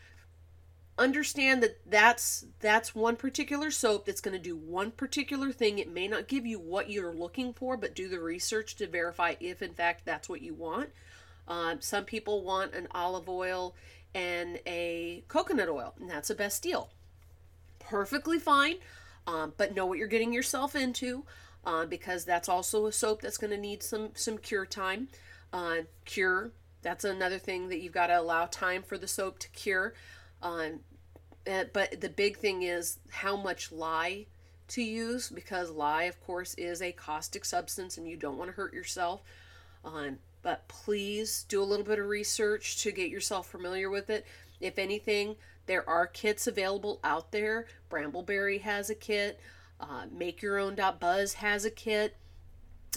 Understand 0.99 1.63
that 1.63 1.79
that's 1.85 2.47
that's 2.61 2.95
one 2.95 3.17
particular 3.17 3.71
soap 3.71 4.07
that's 4.07 4.23
going 4.23 4.37
to 4.37 4.43
do 4.43 4.57
one 4.57 4.91
particular 4.91 5.53
thing. 5.53 5.79
It 5.79 5.93
may 5.93 6.09
not 6.09 6.27
give 6.27 6.47
you 6.47 6.59
what 6.59 6.91
you're 6.91 7.13
looking 7.13 7.53
for, 7.53 7.77
but 7.77 7.95
do 7.95 8.09
the 8.09 8.21
research 8.21 8.77
to 8.77 8.87
verify 8.87 9.35
if 9.39 9.61
in 9.61 9.75
fact 9.75 10.07
that's 10.07 10.29
what 10.29 10.41
you 10.41 10.55
want. 10.55 10.91
Um, 11.49 11.81
some 11.81 12.05
people 12.05 12.43
want 12.43 12.75
an 12.75 12.89
olive 12.93 13.29
oil 13.29 13.75
and 14.15 14.59
a 14.67 15.23
coconut 15.29 15.69
oil, 15.69 15.95
and 16.01 16.09
that's 16.09 16.29
the 16.29 16.35
best 16.35 16.63
deal. 16.63 16.89
Perfectly 17.79 18.39
fine, 18.39 18.77
um, 19.27 19.53
but 19.57 19.75
know 19.75 19.87
what 19.87 19.99
you're 19.99 20.07
getting 20.07 20.33
yourself 20.33 20.75
into 20.75 21.25
uh, 21.65 21.85
because 21.87 22.25
that's 22.25 22.49
also 22.49 22.87
a 22.87 22.93
soap 22.93 23.21
that's 23.21 23.39
going 23.39 23.51
to 23.51 23.59
need 23.59 23.83
some 23.83 24.11
some 24.15 24.39
cure 24.39 24.67
time. 24.67 25.09
Uh, 25.53 25.79
cure 26.05 26.53
that's 26.87 27.05
another 27.05 27.39
thing 27.39 27.69
that 27.69 27.81
you've 27.81 27.93
got 27.93 28.07
to 28.07 28.21
allow 28.21 28.47
time 28.47 28.81
for 28.81 28.97
the 28.97 29.09
soap 29.09 29.41
to 29.41 29.49
cure. 29.49 29.93
Um, 30.41 30.81
uh, 31.45 31.65
but 31.73 32.01
the 32.01 32.09
big 32.09 32.37
thing 32.37 32.63
is 32.63 32.99
how 33.11 33.37
much 33.37 33.73
lye 33.73 34.27
to 34.69 34.83
use 34.83 35.29
because 35.29 35.71
lye, 35.71 36.05
of 36.05 36.25
course, 36.25 36.55
is 36.55 36.81
a 36.81 36.93
caustic 36.93 37.45
substance 37.45 37.99
and 37.99 38.07
you 38.07 38.17
don't 38.17 38.39
want 38.39 38.51
to 38.51 38.57
hurt 38.57 38.73
yourself. 38.73 39.21
Um, 39.85 40.19
but 40.43 40.69
please 40.69 41.45
do 41.49 41.61
a 41.61 41.65
little 41.65 41.85
bit 41.85 41.99
of 41.99 42.07
research 42.07 42.81
to 42.85 42.93
get 42.93 43.11
yourself 43.11 43.49
familiar 43.49 43.91
with 43.91 44.09
it. 44.09 44.25
If 44.61 44.79
anything, 44.79 45.35
there 45.67 45.89
are 45.89 46.07
kits 46.07 46.47
available 46.47 47.01
out 47.05 47.33
there. 47.33 47.67
Brambleberry 47.91 48.61
has 48.63 48.91
a 48.91 48.95
kit. 48.95 49.41
Uh, 49.81 50.07
Make 50.11 50.43
Your 50.43 50.59
Own 50.59 50.77
Buzz 51.01 51.35
has 51.35 51.65
a 51.65 51.71
kit. 51.71 52.17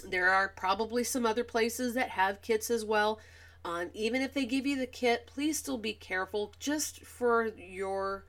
There 0.08 0.30
are 0.30 0.50
probably 0.50 1.04
some 1.04 1.26
other 1.26 1.44
places 1.44 1.94
that 1.96 2.10
have 2.10 2.42
kits 2.42 2.70
as 2.70 2.86
well. 2.86 3.20
Um, 3.66 3.90
even 3.94 4.22
if 4.22 4.34
they 4.34 4.46
give 4.46 4.66
you 4.66 4.78
the 4.78 4.88
kit, 4.88 5.28
please 5.28 5.58
still 5.58 5.78
be 5.78 5.94
careful 5.94 6.54
just 6.60 7.06
for 7.06 7.48
your 7.58 8.26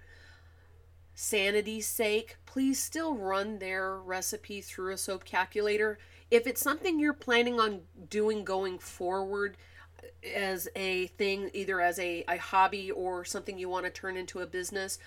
sanity's 1.14 1.86
sake. 1.86 2.36
Please 2.46 2.82
still 2.82 3.14
run 3.14 3.58
their 3.58 3.98
recipe 3.98 4.60
through 4.60 4.92
a 4.92 4.98
soap 4.98 5.24
calculator 5.24 5.98
if 6.30 6.46
it's 6.46 6.60
something 6.60 6.98
you're 6.98 7.12
planning 7.12 7.60
on 7.60 7.82
doing 8.08 8.44
going 8.44 8.78
forward 8.78 9.56
as 10.34 10.68
a 10.76 11.06
thing, 11.08 11.50
either 11.54 11.80
as 11.80 11.98
a, 11.98 12.24
a 12.28 12.38
hobby 12.38 12.90
or 12.90 13.24
something 13.24 13.58
you 13.58 13.68
want 13.68 13.84
to 13.84 13.90
turn 13.90 14.16
into 14.16 14.40
a 14.40 14.46
business, 14.46 14.98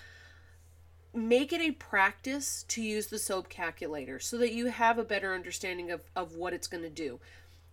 make 1.12 1.52
it 1.52 1.60
a 1.60 1.72
practice 1.72 2.64
to 2.68 2.82
use 2.82 3.06
the 3.06 3.18
soap 3.18 3.48
calculator 3.48 4.18
so 4.18 4.36
that 4.38 4.52
you 4.52 4.66
have 4.66 4.98
a 4.98 5.04
better 5.04 5.34
understanding 5.34 5.90
of, 5.90 6.00
of 6.16 6.34
what 6.34 6.52
it's 6.52 6.66
going 6.66 6.82
to 6.82 6.90
do. 6.90 7.20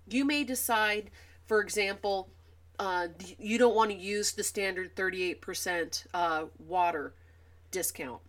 You 0.08 0.25
may 0.25 0.44
decide, 0.44 1.10
for 1.46 1.62
example, 1.62 2.30
uh, 2.78 3.08
you 3.40 3.58
don't 3.58 3.75
want 3.75 3.92
to 3.92 3.98
use 3.98 4.32
the 4.32 4.44
standard 4.44 4.96
38% 4.96 6.06
uh, 6.13 6.46
water 6.60 7.13
discount. 7.72 8.22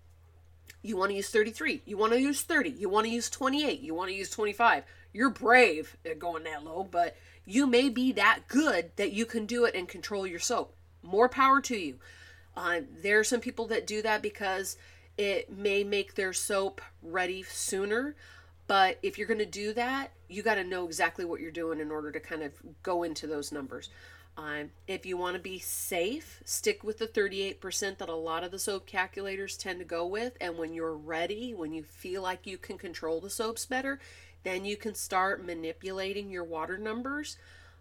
You 0.83 0.97
want 0.97 1.11
to 1.11 1.17
use 1.17 1.31
33. 1.31 1.83
You 1.87 1.97
want 1.97 2.13
to 2.13 2.21
use 2.21 2.43
30. 2.43 2.71
You 2.71 2.89
want 2.89 3.07
to 3.07 3.13
use 3.13 3.31
28. 3.31 3.81
You 3.81 3.95
want 3.95 4.11
to 4.11 4.17
use 4.17 4.31
25 4.31 4.85
you're 5.13 5.31
brave 5.31 5.97
at 6.05 6.19
going 6.19 6.45
that 6.45 6.65
low, 6.65 6.87
but 6.91 7.17
you 7.45 7.67
may 7.67 7.89
be 7.89 8.13
that 8.13 8.41
good 8.49 8.93
that 8.97 9.13
you 9.13 9.27
can 9.27 9.47
do 9.47 9.65
it 9.65 9.75
and 9.75 9.89
control 9.89 10.27
your 10.27 10.39
soap. 10.39 10.75
More 11.03 11.29
power 11.29 11.61
to 11.63 11.77
you. 11.77 11.99
Uh, 12.57 12.81
there 13.03 13.19
are 13.19 13.25
some 13.25 13.41
people 13.41 13.67
that 13.69 13.87
do 13.87 14.03
that 14.03 14.23
because 14.23 14.77
it 15.17 15.51
may 15.51 15.85
make 15.85 16.15
their 16.15 16.33
soap 16.33 16.81
ready 17.03 17.43
sooner. 17.43 18.15
But 18.67 18.99
if 19.03 19.19
you're 19.19 19.27
going 19.27 19.39
to 19.39 19.47
do 19.47 19.73
that, 19.75 20.13
you 20.29 20.43
got 20.43 20.55
to 20.55 20.65
know 20.65 20.87
exactly 20.87 21.25
what 21.25 21.41
you're 21.41 21.51
doing 21.51 21.81
in 21.81 21.91
order 21.91 22.13
to 22.13 22.21
kind 22.21 22.43
of 22.43 22.53
go 22.83 23.03
into 23.03 23.27
those 23.27 23.53
numbers. 23.53 23.91
Um, 24.37 24.71
if 24.87 25.05
you 25.05 25.17
want 25.17 25.37
to 25.37 25.43
be 25.43 25.59
safe, 25.59 26.41
stick 26.45 26.83
with 26.83 26.99
the 26.99 27.07
38% 27.07 27.99
that 27.99 28.09
a 28.09 28.15
lot 28.15 28.45
of 28.45 28.51
the 28.51 28.59
soap 28.59 28.87
calculators 28.87 29.57
tend 29.57 29.79
to 29.81 29.85
go 29.85 30.07
with. 30.07 30.37
And 30.41 30.57
when 30.57 30.73
you're 30.73 30.97
ready, 30.97 31.53
when 31.53 31.73
you 31.73 31.83
feel 31.83 32.23
like 32.23 32.47
you 32.47 32.57
can 32.57 32.79
control 32.79 33.21
the 33.21 33.29
soaps 33.29 33.67
better, 33.67 34.01
then 34.43 34.65
you 34.65 34.77
can 34.77 34.95
start 34.95 35.45
manipulating 35.45 36.31
your 36.31 36.45
water 36.45 36.79
numbers. 36.79 37.37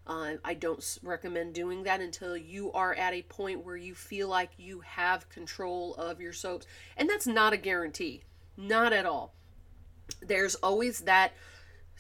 Uh, 0.06 0.34
I 0.44 0.56
don't 0.56 1.00
recommend 1.04 1.54
doing 1.54 1.84
that 1.84 2.02
until 2.02 2.36
you 2.36 2.72
are 2.74 2.94
at 2.96 3.14
a 3.14 3.22
point 3.22 3.64
where 3.64 3.78
you 3.78 3.96
feel 3.96 4.28
like 4.28 4.52
you 4.58 4.82
have 4.82 5.30
control 5.30 5.96
of 5.96 6.20
your 6.20 6.34
soaps. 6.34 6.66
And 6.98 7.10
that's 7.10 7.28
not 7.28 7.54
a 7.54 7.58
guarantee, 7.58 8.24
not 8.58 8.92
at 8.92 9.06
all. 9.06 9.34
There's 10.22 10.56
always 10.56 11.02
that 11.02 11.34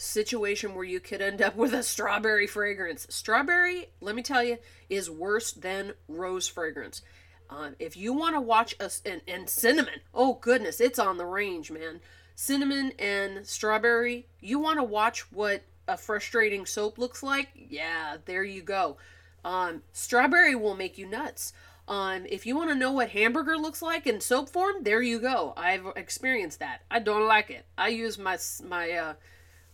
situation 0.01 0.75
where 0.75 0.86
you 0.86 1.00
could 1.00 1.22
end 1.22 1.41
up 1.41 1.55
with 1.55 1.74
a 1.74 1.84
strawberry 1.84 2.48
fragrance. 2.48 3.08
Strawberry, 3.10 3.89
let 4.00 4.15
me 4.15 4.24
tell 4.24 4.43
you, 4.43 4.58
is 4.89 5.10
worse 5.10 5.51
than 5.51 5.93
rose 6.08 6.48
fragrance. 6.48 7.01
Um, 7.50 7.75
if 7.79 7.98
you 7.98 8.13
want 8.13 8.36
to 8.36 8.41
watch 8.41 8.75
us 8.79 9.01
and, 9.05 9.22
and 9.27 9.50
cinnamon, 9.50 10.01
oh 10.13 10.36
goodness, 10.36 10.79
it's 10.79 11.00
on 11.00 11.17
the 11.17 11.25
range, 11.25 11.70
man 11.70 12.00
cinnamon 12.41 12.91
and 12.98 13.46
strawberry, 13.46 14.27
you 14.39 14.58
want 14.58 14.79
to 14.79 14.84
watch 14.84 15.31
what 15.31 15.62
a 15.88 15.96
frustrating 15.96 16.65
soap 16.65 16.98
looks 16.98 17.22
like? 17.22 17.50
Yeah, 17.53 18.17
there 18.25 18.43
you 18.43 18.63
go. 18.63 18.98
Um, 19.46 19.84
strawberry 19.93 20.55
will 20.55 20.75
make 20.75 20.98
you 20.98 21.05
nuts. 21.05 21.53
Um, 21.88 22.25
if 22.27 22.48
you 22.48 22.55
want 22.55 22.70
to 22.70 22.75
know 22.75 22.91
what 22.91 23.10
hamburger 23.10 23.58
looks 23.58 23.84
like 23.84 24.08
in 24.08 24.22
soap 24.22 24.50
form, 24.50 24.77
there 24.81 25.03
you 25.03 25.20
go. 25.20 25.53
I've 25.55 25.86
experienced 25.96 26.60
that. 26.60 26.81
I 26.89 26.98
don't 26.98 27.27
like 27.27 27.51
it. 27.51 27.65
I 27.77 27.89
use 27.89 28.17
my 28.17 28.39
my 28.67 28.91
uh, 28.91 29.13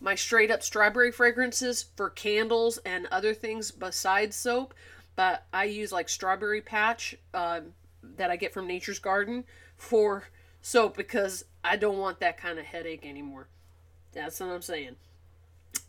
my 0.00 0.14
straight 0.14 0.50
up 0.50 0.62
strawberry 0.62 1.10
fragrances 1.10 1.86
for 1.96 2.10
candles 2.10 2.78
and 2.78 3.06
other 3.06 3.34
things 3.34 3.70
besides 3.70 4.36
soap. 4.36 4.74
But 5.16 5.44
I 5.52 5.64
use 5.64 5.90
like 5.90 6.08
strawberry 6.08 6.60
patch 6.60 7.16
uh, 7.34 7.60
that 8.16 8.30
I 8.30 8.36
get 8.36 8.52
from 8.52 8.66
Nature's 8.66 9.00
Garden 9.00 9.44
for 9.76 10.24
soap 10.62 10.96
because 10.96 11.44
I 11.64 11.76
don't 11.76 11.98
want 11.98 12.20
that 12.20 12.38
kind 12.38 12.58
of 12.58 12.66
headache 12.66 13.04
anymore. 13.04 13.48
That's 14.12 14.40
what 14.40 14.50
I'm 14.50 14.62
saying. 14.62 14.96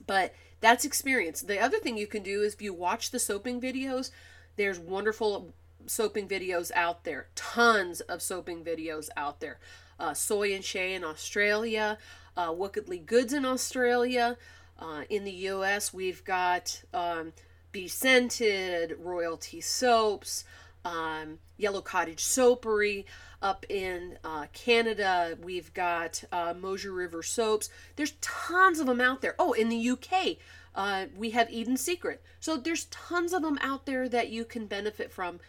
But 0.06 0.34
that's 0.62 0.86
experience. 0.86 1.42
The 1.42 1.60
other 1.60 1.80
thing 1.80 1.98
you 1.98 2.08
can 2.08 2.24
do 2.24 2.42
is 2.42 2.54
if 2.54 2.62
you 2.62 2.74
watch 2.74 3.12
the 3.12 3.20
soaping 3.20 3.62
videos, 3.62 4.12
there's 4.56 4.80
wonderful 4.80 5.54
soaping 5.86 6.28
videos 6.28 6.72
out 6.76 7.04
there. 7.04 7.28
Tons 7.36 8.02
of 8.02 8.22
soaping 8.22 8.64
videos 8.64 9.10
out 9.16 9.40
there. 9.40 9.60
Uh, 10.00 10.14
Soy 10.14 10.54
and 10.54 10.64
Shea 10.64 10.94
in 10.94 11.04
Australia, 11.04 11.98
uh, 12.40 12.52
Wickedly 12.54 13.00
Goods 13.00 13.34
in 13.34 13.46
Australia. 13.46 14.38
Uh, 14.80 15.04
in 15.10 15.26
the 15.26 15.32
US, 15.32 15.94
we've 15.94 16.24
got 16.24 16.84
um, 16.94 17.34
Be 17.74 17.88
Scented, 17.88 18.96
Royalty 18.98 19.60
Soaps, 19.60 20.46
um, 20.86 21.40
Yellow 21.58 21.82
Cottage 21.82 22.24
Soapery. 22.24 23.04
Up 23.42 23.66
in 23.70 24.18
uh, 24.24 24.48
Canada, 24.52 25.38
we've 25.42 25.74
got 25.74 26.24
uh, 26.32 26.54
Mosier 26.60 26.92
River 26.92 27.24
soaps. 27.24 27.70
There's 27.96 28.14
tons 28.20 28.80
of 28.82 28.88
them 28.88 29.00
out 29.00 29.22
there. 29.22 29.36
Oh, 29.40 29.54
in 29.54 29.70
the 29.70 29.90
UK, 29.92 30.38
uh, 30.76 31.06
we 31.16 31.30
have 31.30 31.50
Eden 31.50 31.78
Secret. 31.78 32.22
So 32.42 32.58
there's 32.58 32.86
tons 32.86 33.32
of 33.32 33.42
them 33.42 33.58
out 33.62 33.86
there 33.86 34.10
that 34.10 34.30
you 34.30 34.44
can 34.44 34.66
benefit 34.66 35.12
from. 35.12 35.40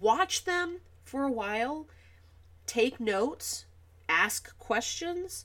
Watch 0.00 0.46
them 0.46 0.80
for 1.04 1.22
a 1.22 1.30
while, 1.30 1.86
take 2.66 2.98
notes, 2.98 3.66
ask 4.08 4.58
questions. 4.58 5.44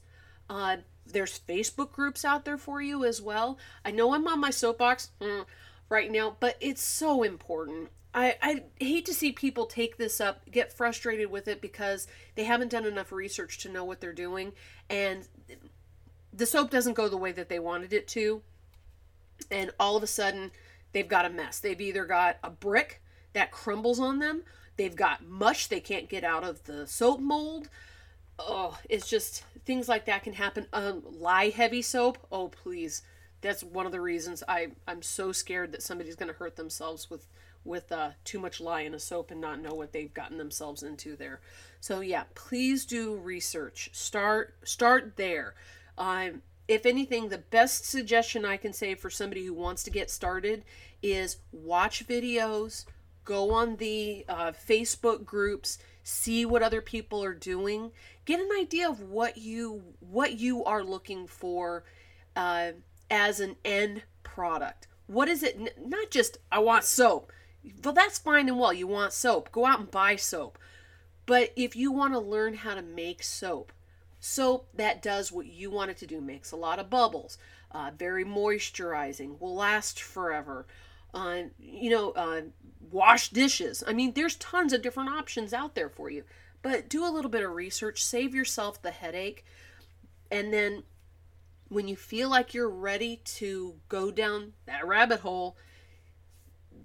Uh, 0.54 0.78
there's 1.08 1.40
Facebook 1.40 1.92
groups 1.92 2.24
out 2.24 2.46
there 2.46 2.60
for 2.60 2.80
you 2.80 3.04
as 3.04 3.20
well. 3.20 3.58
I 3.84 3.90
know 3.90 4.14
I'm 4.14 4.28
on 4.28 4.40
my 4.40 4.52
soapbox 4.52 5.10
mm, 5.20 5.46
right 5.90 6.12
now, 6.12 6.38
but 6.40 6.58
it's 6.62 6.84
so 6.84 7.24
important. 7.24 7.90
I, 8.14 8.36
I 8.40 8.64
hate 8.80 9.08
to 9.08 9.16
see 9.16 9.32
people 9.32 9.66
take 9.66 9.98
this 9.98 10.22
up, 10.22 10.42
get 10.52 10.72
frustrated 10.72 11.32
with 11.32 11.48
it 11.48 11.60
because 11.60 12.08
they 12.36 12.44
haven't 12.44 12.70
done 12.70 12.86
enough 12.86 13.12
research 13.12 13.58
to 13.60 13.70
know 13.70 13.84
what 13.84 14.00
they're 14.00 14.14
doing, 14.14 14.54
and 14.92 15.28
the 16.32 16.46
soap 16.46 16.70
doesn't 16.70 16.94
go 16.94 17.10
the 17.10 17.18
way 17.18 17.32
that 17.32 17.50
they 17.50 17.58
wanted 17.58 17.92
it 17.92 18.08
to, 18.10 18.44
and 19.50 19.72
all 19.80 19.98
of 19.98 20.04
a 20.04 20.08
sudden 20.08 20.52
they've 20.92 21.08
got 21.08 21.26
a 21.26 21.32
mess. 21.32 21.60
They've 21.60 21.82
either 21.82 22.06
got 22.06 22.38
a 22.44 22.52
brick 22.52 23.02
that 23.34 23.52
crumbles 23.52 24.00
on 24.00 24.20
them, 24.20 24.44
they've 24.78 24.96
got 24.96 25.26
mush 25.26 25.66
they 25.66 25.80
can't 25.80 26.08
get 26.08 26.24
out 26.24 26.44
of 26.44 26.66
the 26.66 26.86
soap 26.86 27.20
mold. 27.20 27.70
Oh, 28.40 28.78
it's 28.90 29.10
just 29.10 29.44
things 29.66 29.88
like 29.88 30.06
that 30.06 30.24
can 30.24 30.34
happen. 30.34 30.68
Um, 30.74 31.04
lye 31.20 31.50
heavy 31.50 31.82
soap. 31.82 32.18
Oh, 32.32 32.50
please. 32.50 33.02
That's 33.42 33.64
one 33.64 33.86
of 33.86 33.92
the 33.92 34.02
reasons 34.02 34.42
I 34.48 34.68
I'm 34.88 35.02
so 35.02 35.32
scared 35.32 35.74
that 35.74 35.84
somebody's 35.84 36.16
going 36.16 36.32
to 36.32 36.38
hurt 36.38 36.56
themselves 36.56 37.10
with 37.10 37.28
with 37.66 37.92
uh, 37.92 38.12
too 38.24 38.40
much 38.40 38.60
lye 38.60 38.82
in 38.82 38.94
a 38.94 39.00
soap 39.00 39.32
and 39.32 39.40
not 39.40 39.62
know 39.62 39.74
what 39.74 39.92
they've 39.92 40.14
gotten 40.14 40.38
themselves 40.38 40.84
into 40.84 41.16
there. 41.16 41.42
So 41.80 42.00
yeah, 42.02 42.24
please 42.36 42.86
do 42.86 43.16
research. 43.16 43.90
Start 43.94 44.56
start 44.64 45.18
there. 45.18 45.56
Um, 45.98 46.42
if 46.68 46.86
anything, 46.86 47.28
the 47.28 47.38
best 47.38 47.86
suggestion 47.86 48.46
I 48.46 48.58
can 48.58 48.72
say 48.72 48.96
for 48.96 49.10
somebody 49.10 49.46
who 49.46 49.54
wants 49.54 49.84
to 49.84 49.92
get 49.92 50.10
started 50.10 50.64
is 51.02 51.38
watch 51.52 52.08
videos, 52.08 52.86
go 53.24 53.52
on 53.52 53.78
the 53.78 54.26
uh, 54.28 54.52
Facebook 54.52 55.26
groups, 55.26 55.78
see 56.04 56.46
what 56.46 56.64
other 56.64 56.82
people 56.82 57.24
are 57.24 57.34
doing, 57.34 57.92
get 58.26 58.40
an 58.40 58.50
idea 58.60 58.90
of 58.90 59.02
what 59.02 59.38
you 59.38 59.84
what 60.00 60.40
you 60.40 60.64
are 60.64 60.84
looking 60.84 61.28
for 61.28 61.84
uh, 62.36 62.72
as 63.10 63.40
an 63.40 63.56
end 63.64 64.04
product. 64.24 64.88
What 65.08 65.28
is 65.28 65.44
it? 65.44 65.56
N- 65.60 65.88
not 65.90 66.10
just 66.10 66.38
I 66.52 66.60
want 66.60 66.84
soap. 66.84 67.32
Well, 67.84 67.94
that's 67.94 68.20
fine 68.20 68.50
and 68.50 68.60
well. 68.60 68.74
You 68.74 68.88
want 68.88 69.14
soap. 69.14 69.52
Go 69.52 69.66
out 69.66 69.80
and 69.80 69.92
buy 69.92 70.16
soap. 70.18 70.58
But 71.26 71.52
if 71.56 71.76
you 71.76 71.92
want 71.92 72.14
to 72.14 72.20
learn 72.20 72.56
how 72.56 72.76
to 72.76 72.82
make 72.82 73.24
soap, 73.24 73.72
soap 74.20 74.68
that 74.76 75.02
does 75.02 75.32
what 75.32 75.46
you 75.46 75.72
want 75.72 75.92
it 75.92 75.98
to 75.98 76.08
do, 76.08 76.20
makes 76.20 76.52
a 76.52 76.58
lot 76.58 76.80
of 76.80 76.90
bubbles, 76.90 77.38
uh, 77.72 77.92
very 77.98 78.26
moisturizing, 78.26 79.40
will 79.40 79.56
last 79.56 80.02
forever. 80.02 80.66
Uh, 81.14 81.44
you 81.60 81.90
know, 81.90 82.12
uh, 82.12 82.42
wash 82.94 83.30
dishes. 83.30 83.84
I 83.86 83.92
mean, 83.92 84.14
there's 84.14 84.36
tons 84.36 84.72
of 84.72 84.82
different 84.82 85.10
options 85.10 85.54
out 85.54 85.76
there 85.76 85.90
for 85.90 86.10
you. 86.10 86.24
But 86.62 86.88
do 86.88 87.06
a 87.06 87.12
little 87.12 87.32
bit 87.32 87.44
of 87.44 87.52
research, 87.52 88.02
save 88.02 88.34
yourself 88.34 88.82
the 88.82 88.92
headache, 88.92 89.44
and 90.32 90.54
then 90.54 90.84
when 91.68 91.88
you 91.88 91.96
feel 91.96 92.30
like 92.30 92.54
you're 92.54 92.70
ready 92.70 93.20
to 93.26 93.76
go 93.90 94.12
down 94.12 94.54
that 94.66 94.88
rabbit 94.88 95.22
hole, 95.22 95.58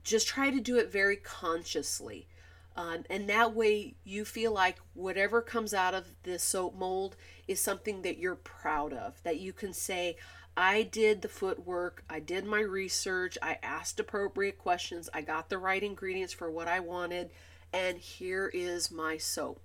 just 0.03 0.27
try 0.27 0.50
to 0.50 0.61
do 0.61 0.79
it 0.79 0.91
very 0.91 1.17
consciously. 1.17 2.27
Um, 2.75 3.05
and 3.11 3.29
that 3.29 3.55
way 3.55 3.95
you 4.05 4.25
feel 4.25 4.53
like 4.53 4.79
whatever 4.95 5.43
comes 5.43 5.75
out 5.75 5.95
of 5.95 6.07
this 6.23 6.43
soap 6.43 6.77
mold 6.77 7.17
is 7.47 7.61
something 7.61 8.03
that 8.03 8.19
you're 8.19 8.37
proud 8.37 8.93
of, 8.93 9.23
that 9.25 9.41
you 9.41 9.53
can 9.53 9.73
say, 9.73 10.17
I 10.59 10.83
did 10.83 11.23
the 11.23 11.29
footwork, 11.29 12.03
I 12.11 12.19
did 12.19 12.45
my 12.45 12.59
research, 12.59 13.38
I 13.41 13.59
asked 13.62 14.00
appropriate 14.00 14.59
questions, 14.59 15.09
I 15.15 15.21
got 15.21 15.49
the 15.49 15.57
right 15.57 15.81
ingredients 15.81 16.33
for 16.33 16.50
what 16.50 16.67
I 16.67 16.81
wanted, 16.81 17.31
and 17.73 17.97
here 17.97 18.50
is 18.53 18.91
my 18.91 19.19
soap. 19.19 19.61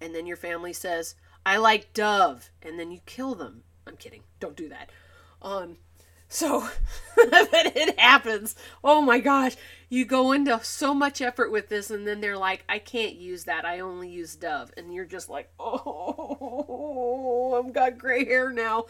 And 0.00 0.12
then 0.12 0.26
your 0.26 0.36
family 0.36 0.72
says, 0.72 1.14
I 1.46 1.58
like 1.58 1.94
Dove, 1.94 2.50
and 2.60 2.76
then 2.76 2.90
you 2.90 2.98
kill 3.06 3.36
them. 3.36 3.62
I'm 3.86 3.96
kidding. 3.96 4.24
Don't 4.40 4.56
do 4.56 4.68
that. 4.68 4.90
Um, 5.40 5.76
so 6.28 6.68
it 7.16 8.00
happens. 8.00 8.56
Oh 8.82 9.00
my 9.00 9.20
gosh. 9.20 9.54
You 9.88 10.04
go 10.04 10.32
into 10.32 10.58
so 10.64 10.92
much 10.92 11.20
effort 11.20 11.52
with 11.52 11.68
this, 11.68 11.90
and 11.90 12.06
then 12.06 12.20
they're 12.20 12.36
like, 12.36 12.64
I 12.68 12.80
can't 12.80 13.14
use 13.14 13.44
that. 13.44 13.64
I 13.64 13.80
only 13.80 14.08
use 14.08 14.34
Dove. 14.34 14.72
And 14.76 14.92
you're 14.92 15.04
just 15.04 15.28
like, 15.28 15.50
oh, 15.60 17.62
I've 17.64 17.72
got 17.72 17.98
gray 17.98 18.24
hair 18.24 18.50
now. 18.50 18.86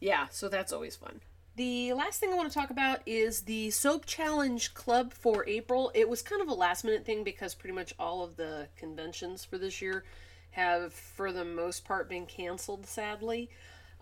Yeah, 0.00 0.26
so 0.30 0.48
that's 0.48 0.72
always 0.72 0.96
fun. 0.96 1.20
The 1.56 1.94
last 1.94 2.20
thing 2.20 2.30
I 2.30 2.36
want 2.36 2.52
to 2.52 2.58
talk 2.58 2.68
about 2.68 3.00
is 3.06 3.42
the 3.42 3.70
Soap 3.70 4.04
Challenge 4.04 4.74
Club 4.74 5.14
for 5.14 5.48
April. 5.48 5.90
It 5.94 6.06
was 6.06 6.20
kind 6.20 6.42
of 6.42 6.48
a 6.48 6.54
last 6.54 6.84
minute 6.84 7.06
thing 7.06 7.24
because 7.24 7.54
pretty 7.54 7.74
much 7.74 7.94
all 7.98 8.22
of 8.22 8.36
the 8.36 8.68
conventions 8.76 9.42
for 9.42 9.56
this 9.56 9.80
year 9.80 10.04
have, 10.50 10.92
for 10.92 11.32
the 11.32 11.46
most 11.46 11.86
part, 11.86 12.10
been 12.10 12.26
canceled, 12.26 12.86
sadly. 12.86 13.48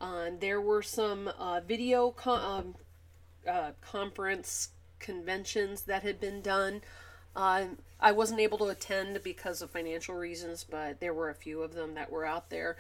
Um, 0.01 0.39
there 0.41 0.61
were 0.61 0.83
some 0.83 1.29
uh, 1.29 1.61
video 1.61 2.13
um, 2.27 2.75
uh, 3.49 3.71
conference 3.81 4.71
conventions 4.99 5.83
that 5.83 6.03
had 6.03 6.21
been 6.21 6.41
done. 6.41 6.83
Uh, 7.37 7.67
I 8.01 8.13
wasn't 8.13 8.41
able 8.41 8.59
to 8.59 8.67
attend 8.67 9.23
because 9.23 9.63
of 9.63 9.71
financial 9.71 10.17
reasons, 10.17 10.65
but 10.69 10.99
there 10.99 11.15
were 11.15 11.31
a 11.31 11.35
few 11.35 11.63
of 11.63 11.75
them 11.75 11.95
that 11.95 12.11
were 12.11 12.25
out 12.25 12.51
there. 12.51 12.77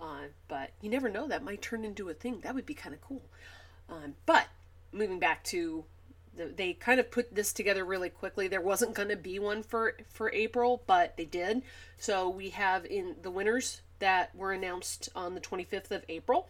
Uh, 0.00 0.28
but 0.48 0.70
you 0.80 0.90
never 0.90 1.08
know, 1.08 1.26
that 1.28 1.42
might 1.42 1.62
turn 1.62 1.84
into 1.84 2.08
a 2.08 2.14
thing. 2.14 2.40
That 2.42 2.54
would 2.54 2.66
be 2.66 2.74
kind 2.74 2.94
of 2.94 3.00
cool. 3.00 3.22
Um, 3.88 4.14
but 4.26 4.46
moving 4.92 5.18
back 5.18 5.42
to 5.44 5.84
the, 6.36 6.52
they 6.54 6.74
kind 6.74 7.00
of 7.00 7.10
put 7.10 7.34
this 7.34 7.52
together 7.52 7.84
really 7.84 8.10
quickly. 8.10 8.48
There 8.48 8.60
wasn't 8.60 8.94
going 8.94 9.08
to 9.08 9.16
be 9.16 9.38
one 9.38 9.62
for 9.62 9.96
for 10.12 10.30
April, 10.32 10.82
but 10.86 11.16
they 11.16 11.24
did. 11.24 11.62
So 11.98 12.28
we 12.28 12.50
have 12.50 12.84
in 12.84 13.16
the 13.22 13.30
winners 13.30 13.80
that 13.98 14.34
were 14.34 14.52
announced 14.52 15.08
on 15.14 15.34
the 15.34 15.40
25th 15.40 15.90
of 15.90 16.04
April. 16.08 16.48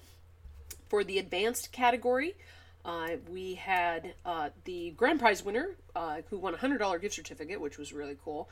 For 0.89 1.05
the 1.05 1.19
advanced 1.19 1.73
category, 1.73 2.35
uh, 2.85 3.17
we 3.29 3.55
had 3.55 4.15
uh, 4.25 4.51
the 4.65 4.91
grand 4.91 5.19
prize 5.19 5.45
winner, 5.45 5.77
uh, 5.95 6.19
who 6.31 6.39
won 6.39 6.55
a 6.55 6.59
$100 6.59 7.01
gift 7.01 7.15
certificate, 7.15 7.61
which 7.61 7.79
was 7.79 7.93
really 7.93 8.17
cool, 8.25 8.49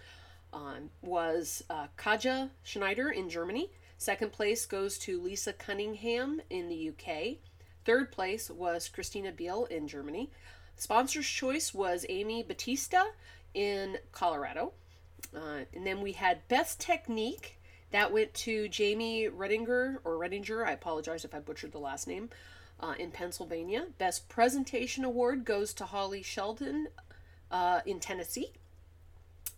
um, 0.52 0.90
was 1.02 1.62
uh, 1.70 1.86
Kaja 1.96 2.50
Schneider 2.64 3.10
in 3.10 3.30
Germany. 3.30 3.70
Second 4.04 4.32
place 4.32 4.66
goes 4.66 4.98
to 4.98 5.18
Lisa 5.18 5.54
Cunningham 5.54 6.42
in 6.50 6.68
the 6.68 6.90
UK. 6.90 7.38
Third 7.86 8.12
place 8.12 8.50
was 8.50 8.86
Christina 8.86 9.32
Biel 9.32 9.64
in 9.70 9.88
Germany. 9.88 10.30
Sponsor's 10.76 11.26
choice 11.26 11.72
was 11.72 12.04
Amy 12.10 12.42
Batista 12.42 13.02
in 13.54 13.96
Colorado. 14.12 14.74
Uh, 15.34 15.60
and 15.72 15.86
then 15.86 16.02
we 16.02 16.12
had 16.12 16.46
Best 16.48 16.80
Technique 16.80 17.58
that 17.92 18.12
went 18.12 18.34
to 18.34 18.68
Jamie 18.68 19.30
Redinger 19.30 19.96
or 20.04 20.18
Redinger. 20.18 20.66
I 20.66 20.72
apologize 20.72 21.24
if 21.24 21.34
I 21.34 21.38
butchered 21.38 21.72
the 21.72 21.78
last 21.78 22.06
name. 22.06 22.28
Uh, 22.80 22.92
in 22.98 23.10
Pennsylvania. 23.10 23.86
Best 23.96 24.28
Presentation 24.28 25.04
Award 25.04 25.46
goes 25.46 25.72
to 25.72 25.86
Holly 25.86 26.22
Sheldon 26.22 26.88
uh, 27.50 27.80
in 27.86 28.00
Tennessee. 28.00 28.52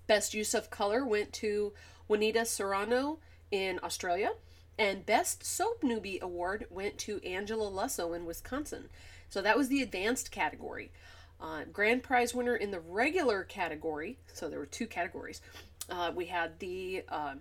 Best 0.06 0.35
Use 0.35 0.54
of 0.54 0.70
Color 0.70 1.04
went 1.04 1.32
to 1.32 1.72
Juanita 2.06 2.44
Serrano 2.44 3.18
in 3.50 3.80
Australia. 3.82 4.32
And 4.78 5.06
Best 5.06 5.44
Soap 5.44 5.82
Newbie 5.82 6.20
Award 6.20 6.66
went 6.70 6.98
to 6.98 7.22
Angela 7.24 7.70
Lusso 7.70 8.14
in 8.14 8.26
Wisconsin. 8.26 8.88
So 9.28 9.40
that 9.42 9.56
was 9.56 9.68
the 9.68 9.82
advanced 9.82 10.30
category. 10.30 10.92
Uh, 11.40 11.64
grand 11.72 12.02
prize 12.02 12.35
winner 12.35 12.56
in 12.56 12.70
the 12.70 12.80
regular 12.80 13.42
category, 13.42 14.18
so 14.32 14.48
there 14.48 14.59
were 14.59 14.66
two 14.66 14.87
categories. 14.87 15.40
Uh, 15.88 16.12
we 16.14 16.26
had 16.26 16.59
the 16.59 17.04
uh, 17.09 17.35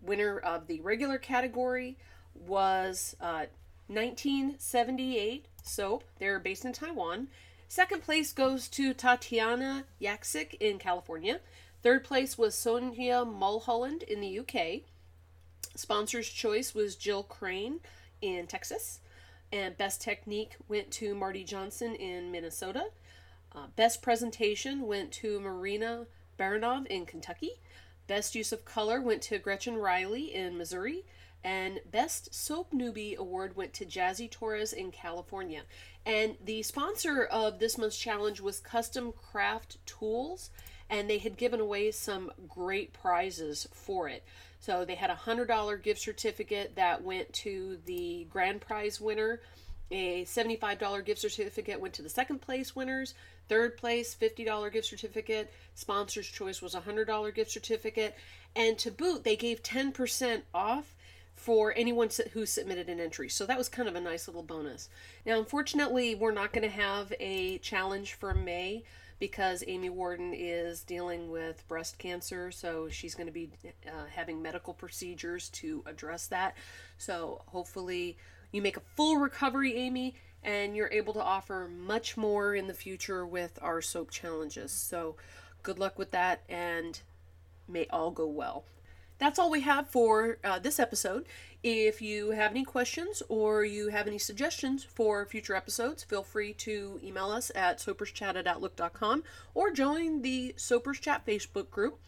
winner 0.00 0.38
of 0.38 0.66
the 0.66 0.80
regular 0.80 1.18
category 1.18 1.96
was 2.34 3.16
uh, 3.20 3.46
1978 3.88 5.46
soap. 5.62 6.04
They're 6.18 6.38
based 6.38 6.64
in 6.64 6.72
Taiwan. 6.72 7.28
Second 7.68 8.02
place 8.02 8.32
goes 8.32 8.68
to 8.68 8.94
Tatiana 8.94 9.84
Yaksik 10.00 10.54
in 10.60 10.78
California. 10.78 11.40
Third 11.82 12.04
place 12.04 12.38
was 12.38 12.54
Sonia 12.54 13.24
Mulholland 13.24 14.02
in 14.04 14.20
the 14.20 14.38
UK. 14.38 14.82
Sponsor's 15.74 16.28
choice 16.28 16.74
was 16.74 16.96
Jill 16.96 17.22
Crane 17.22 17.80
in 18.20 18.46
Texas. 18.46 19.00
And 19.52 19.76
best 19.76 20.00
technique 20.00 20.56
went 20.68 20.90
to 20.92 21.14
Marty 21.14 21.44
Johnson 21.44 21.94
in 21.94 22.32
Minnesota. 22.32 22.86
Uh, 23.52 23.66
best 23.76 24.02
presentation 24.02 24.82
went 24.82 25.12
to 25.12 25.38
Marina 25.40 26.06
Baranov 26.38 26.86
in 26.86 27.06
Kentucky. 27.06 27.60
Best 28.06 28.34
Use 28.34 28.52
of 28.52 28.64
Color 28.64 29.00
went 29.00 29.22
to 29.22 29.38
Gretchen 29.38 29.76
Riley 29.76 30.34
in 30.34 30.58
Missouri. 30.58 31.04
And 31.44 31.80
Best 31.90 32.34
Soap 32.34 32.72
Newbie 32.72 33.16
Award 33.16 33.54
went 33.54 33.74
to 33.74 33.84
Jazzy 33.84 34.30
Torres 34.30 34.72
in 34.72 34.90
California. 34.90 35.62
And 36.06 36.36
the 36.42 36.62
sponsor 36.62 37.22
of 37.24 37.58
this 37.58 37.76
month's 37.76 37.98
challenge 37.98 38.40
was 38.40 38.60
Custom 38.60 39.12
Craft 39.12 39.76
Tools, 39.86 40.50
and 40.88 41.08
they 41.08 41.18
had 41.18 41.36
given 41.36 41.60
away 41.60 41.90
some 41.90 42.32
great 42.48 42.94
prizes 42.94 43.68
for 43.72 44.08
it. 44.08 44.24
So 44.64 44.86
they 44.86 44.94
had 44.94 45.10
a 45.10 45.14
$100 45.14 45.82
gift 45.82 46.00
certificate 46.00 46.76
that 46.76 47.02
went 47.02 47.30
to 47.34 47.76
the 47.84 48.26
grand 48.30 48.62
prize 48.62 48.98
winner. 48.98 49.42
A 49.90 50.24
$75 50.24 51.04
gift 51.04 51.20
certificate 51.20 51.78
went 51.78 51.92
to 51.92 52.02
the 52.02 52.08
second 52.08 52.40
place 52.40 52.74
winners. 52.74 53.12
Third 53.50 53.76
place, 53.76 54.16
$50 54.18 54.72
gift 54.72 54.86
certificate. 54.86 55.52
Sponsor's 55.74 56.26
choice 56.26 56.62
was 56.62 56.74
a 56.74 56.80
$100 56.80 57.34
gift 57.34 57.50
certificate. 57.50 58.16
And 58.56 58.78
to 58.78 58.90
boot, 58.90 59.22
they 59.22 59.36
gave 59.36 59.62
10% 59.62 60.40
off 60.54 60.94
for 61.34 61.74
anyone 61.76 62.08
who 62.32 62.46
submitted 62.46 62.88
an 62.88 63.00
entry. 63.00 63.28
So 63.28 63.44
that 63.44 63.58
was 63.58 63.68
kind 63.68 63.86
of 63.86 63.96
a 63.96 64.00
nice 64.00 64.28
little 64.28 64.42
bonus. 64.42 64.88
Now, 65.26 65.38
unfortunately, 65.38 66.14
we're 66.14 66.32
not 66.32 66.54
going 66.54 66.62
to 66.66 66.74
have 66.74 67.12
a 67.20 67.58
challenge 67.58 68.14
for 68.14 68.32
May 68.32 68.84
because 69.18 69.64
Amy 69.66 69.90
Warden 69.90 70.32
is 70.34 70.82
dealing 70.82 71.30
with 71.30 71.66
breast 71.68 71.98
cancer, 71.98 72.50
so 72.50 72.88
she's 72.88 73.14
going 73.14 73.26
to 73.26 73.32
be 73.32 73.50
uh, 73.86 74.06
having 74.10 74.42
medical 74.42 74.74
procedures 74.74 75.48
to 75.50 75.82
address 75.86 76.26
that. 76.28 76.56
So 76.98 77.42
hopefully, 77.46 78.16
you 78.52 78.62
make 78.62 78.76
a 78.76 78.82
full 78.96 79.18
recovery, 79.18 79.76
Amy, 79.76 80.14
and 80.42 80.76
you're 80.76 80.90
able 80.92 81.14
to 81.14 81.22
offer 81.22 81.68
much 81.68 82.16
more 82.16 82.54
in 82.54 82.66
the 82.66 82.74
future 82.74 83.24
with 83.26 83.58
our 83.62 83.80
soap 83.80 84.10
challenges. 84.10 84.72
So, 84.72 85.16
good 85.62 85.78
luck 85.78 85.98
with 85.98 86.10
that, 86.10 86.42
and 86.48 87.00
may 87.66 87.86
all 87.88 88.10
go 88.10 88.26
well. 88.26 88.64
That's 89.18 89.38
all 89.38 89.50
we 89.50 89.60
have 89.60 89.88
for 89.88 90.38
uh, 90.44 90.58
this 90.58 90.78
episode. 90.78 91.26
If 91.62 92.02
you 92.02 92.32
have 92.32 92.50
any 92.50 92.64
questions 92.64 93.22
or 93.28 93.64
you 93.64 93.88
have 93.88 94.06
any 94.06 94.18
suggestions 94.18 94.84
for 94.84 95.24
future 95.24 95.54
episodes, 95.54 96.04
feel 96.04 96.22
free 96.22 96.52
to 96.54 97.00
email 97.02 97.30
us 97.30 97.50
at 97.54 97.78
soaperschat 97.78 98.36
at 98.36 98.46
outlook.com 98.46 99.24
or 99.54 99.70
join 99.70 100.20
the 100.20 100.54
Soapers 100.58 101.00
Chat 101.00 101.24
Facebook 101.26 101.70
group. 101.70 101.98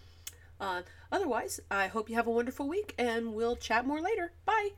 Uh, 0.61 0.83
otherwise, 1.11 1.61
I 1.71 1.87
hope 1.87 2.11
you 2.11 2.17
have 2.17 2.27
a 2.27 2.31
wonderful 2.31 2.69
week 2.69 2.95
and 2.99 3.35
we'll 3.35 3.57
chat 3.57 3.87
more 3.87 4.01
later. 4.01 4.33
Bye. 4.45 4.71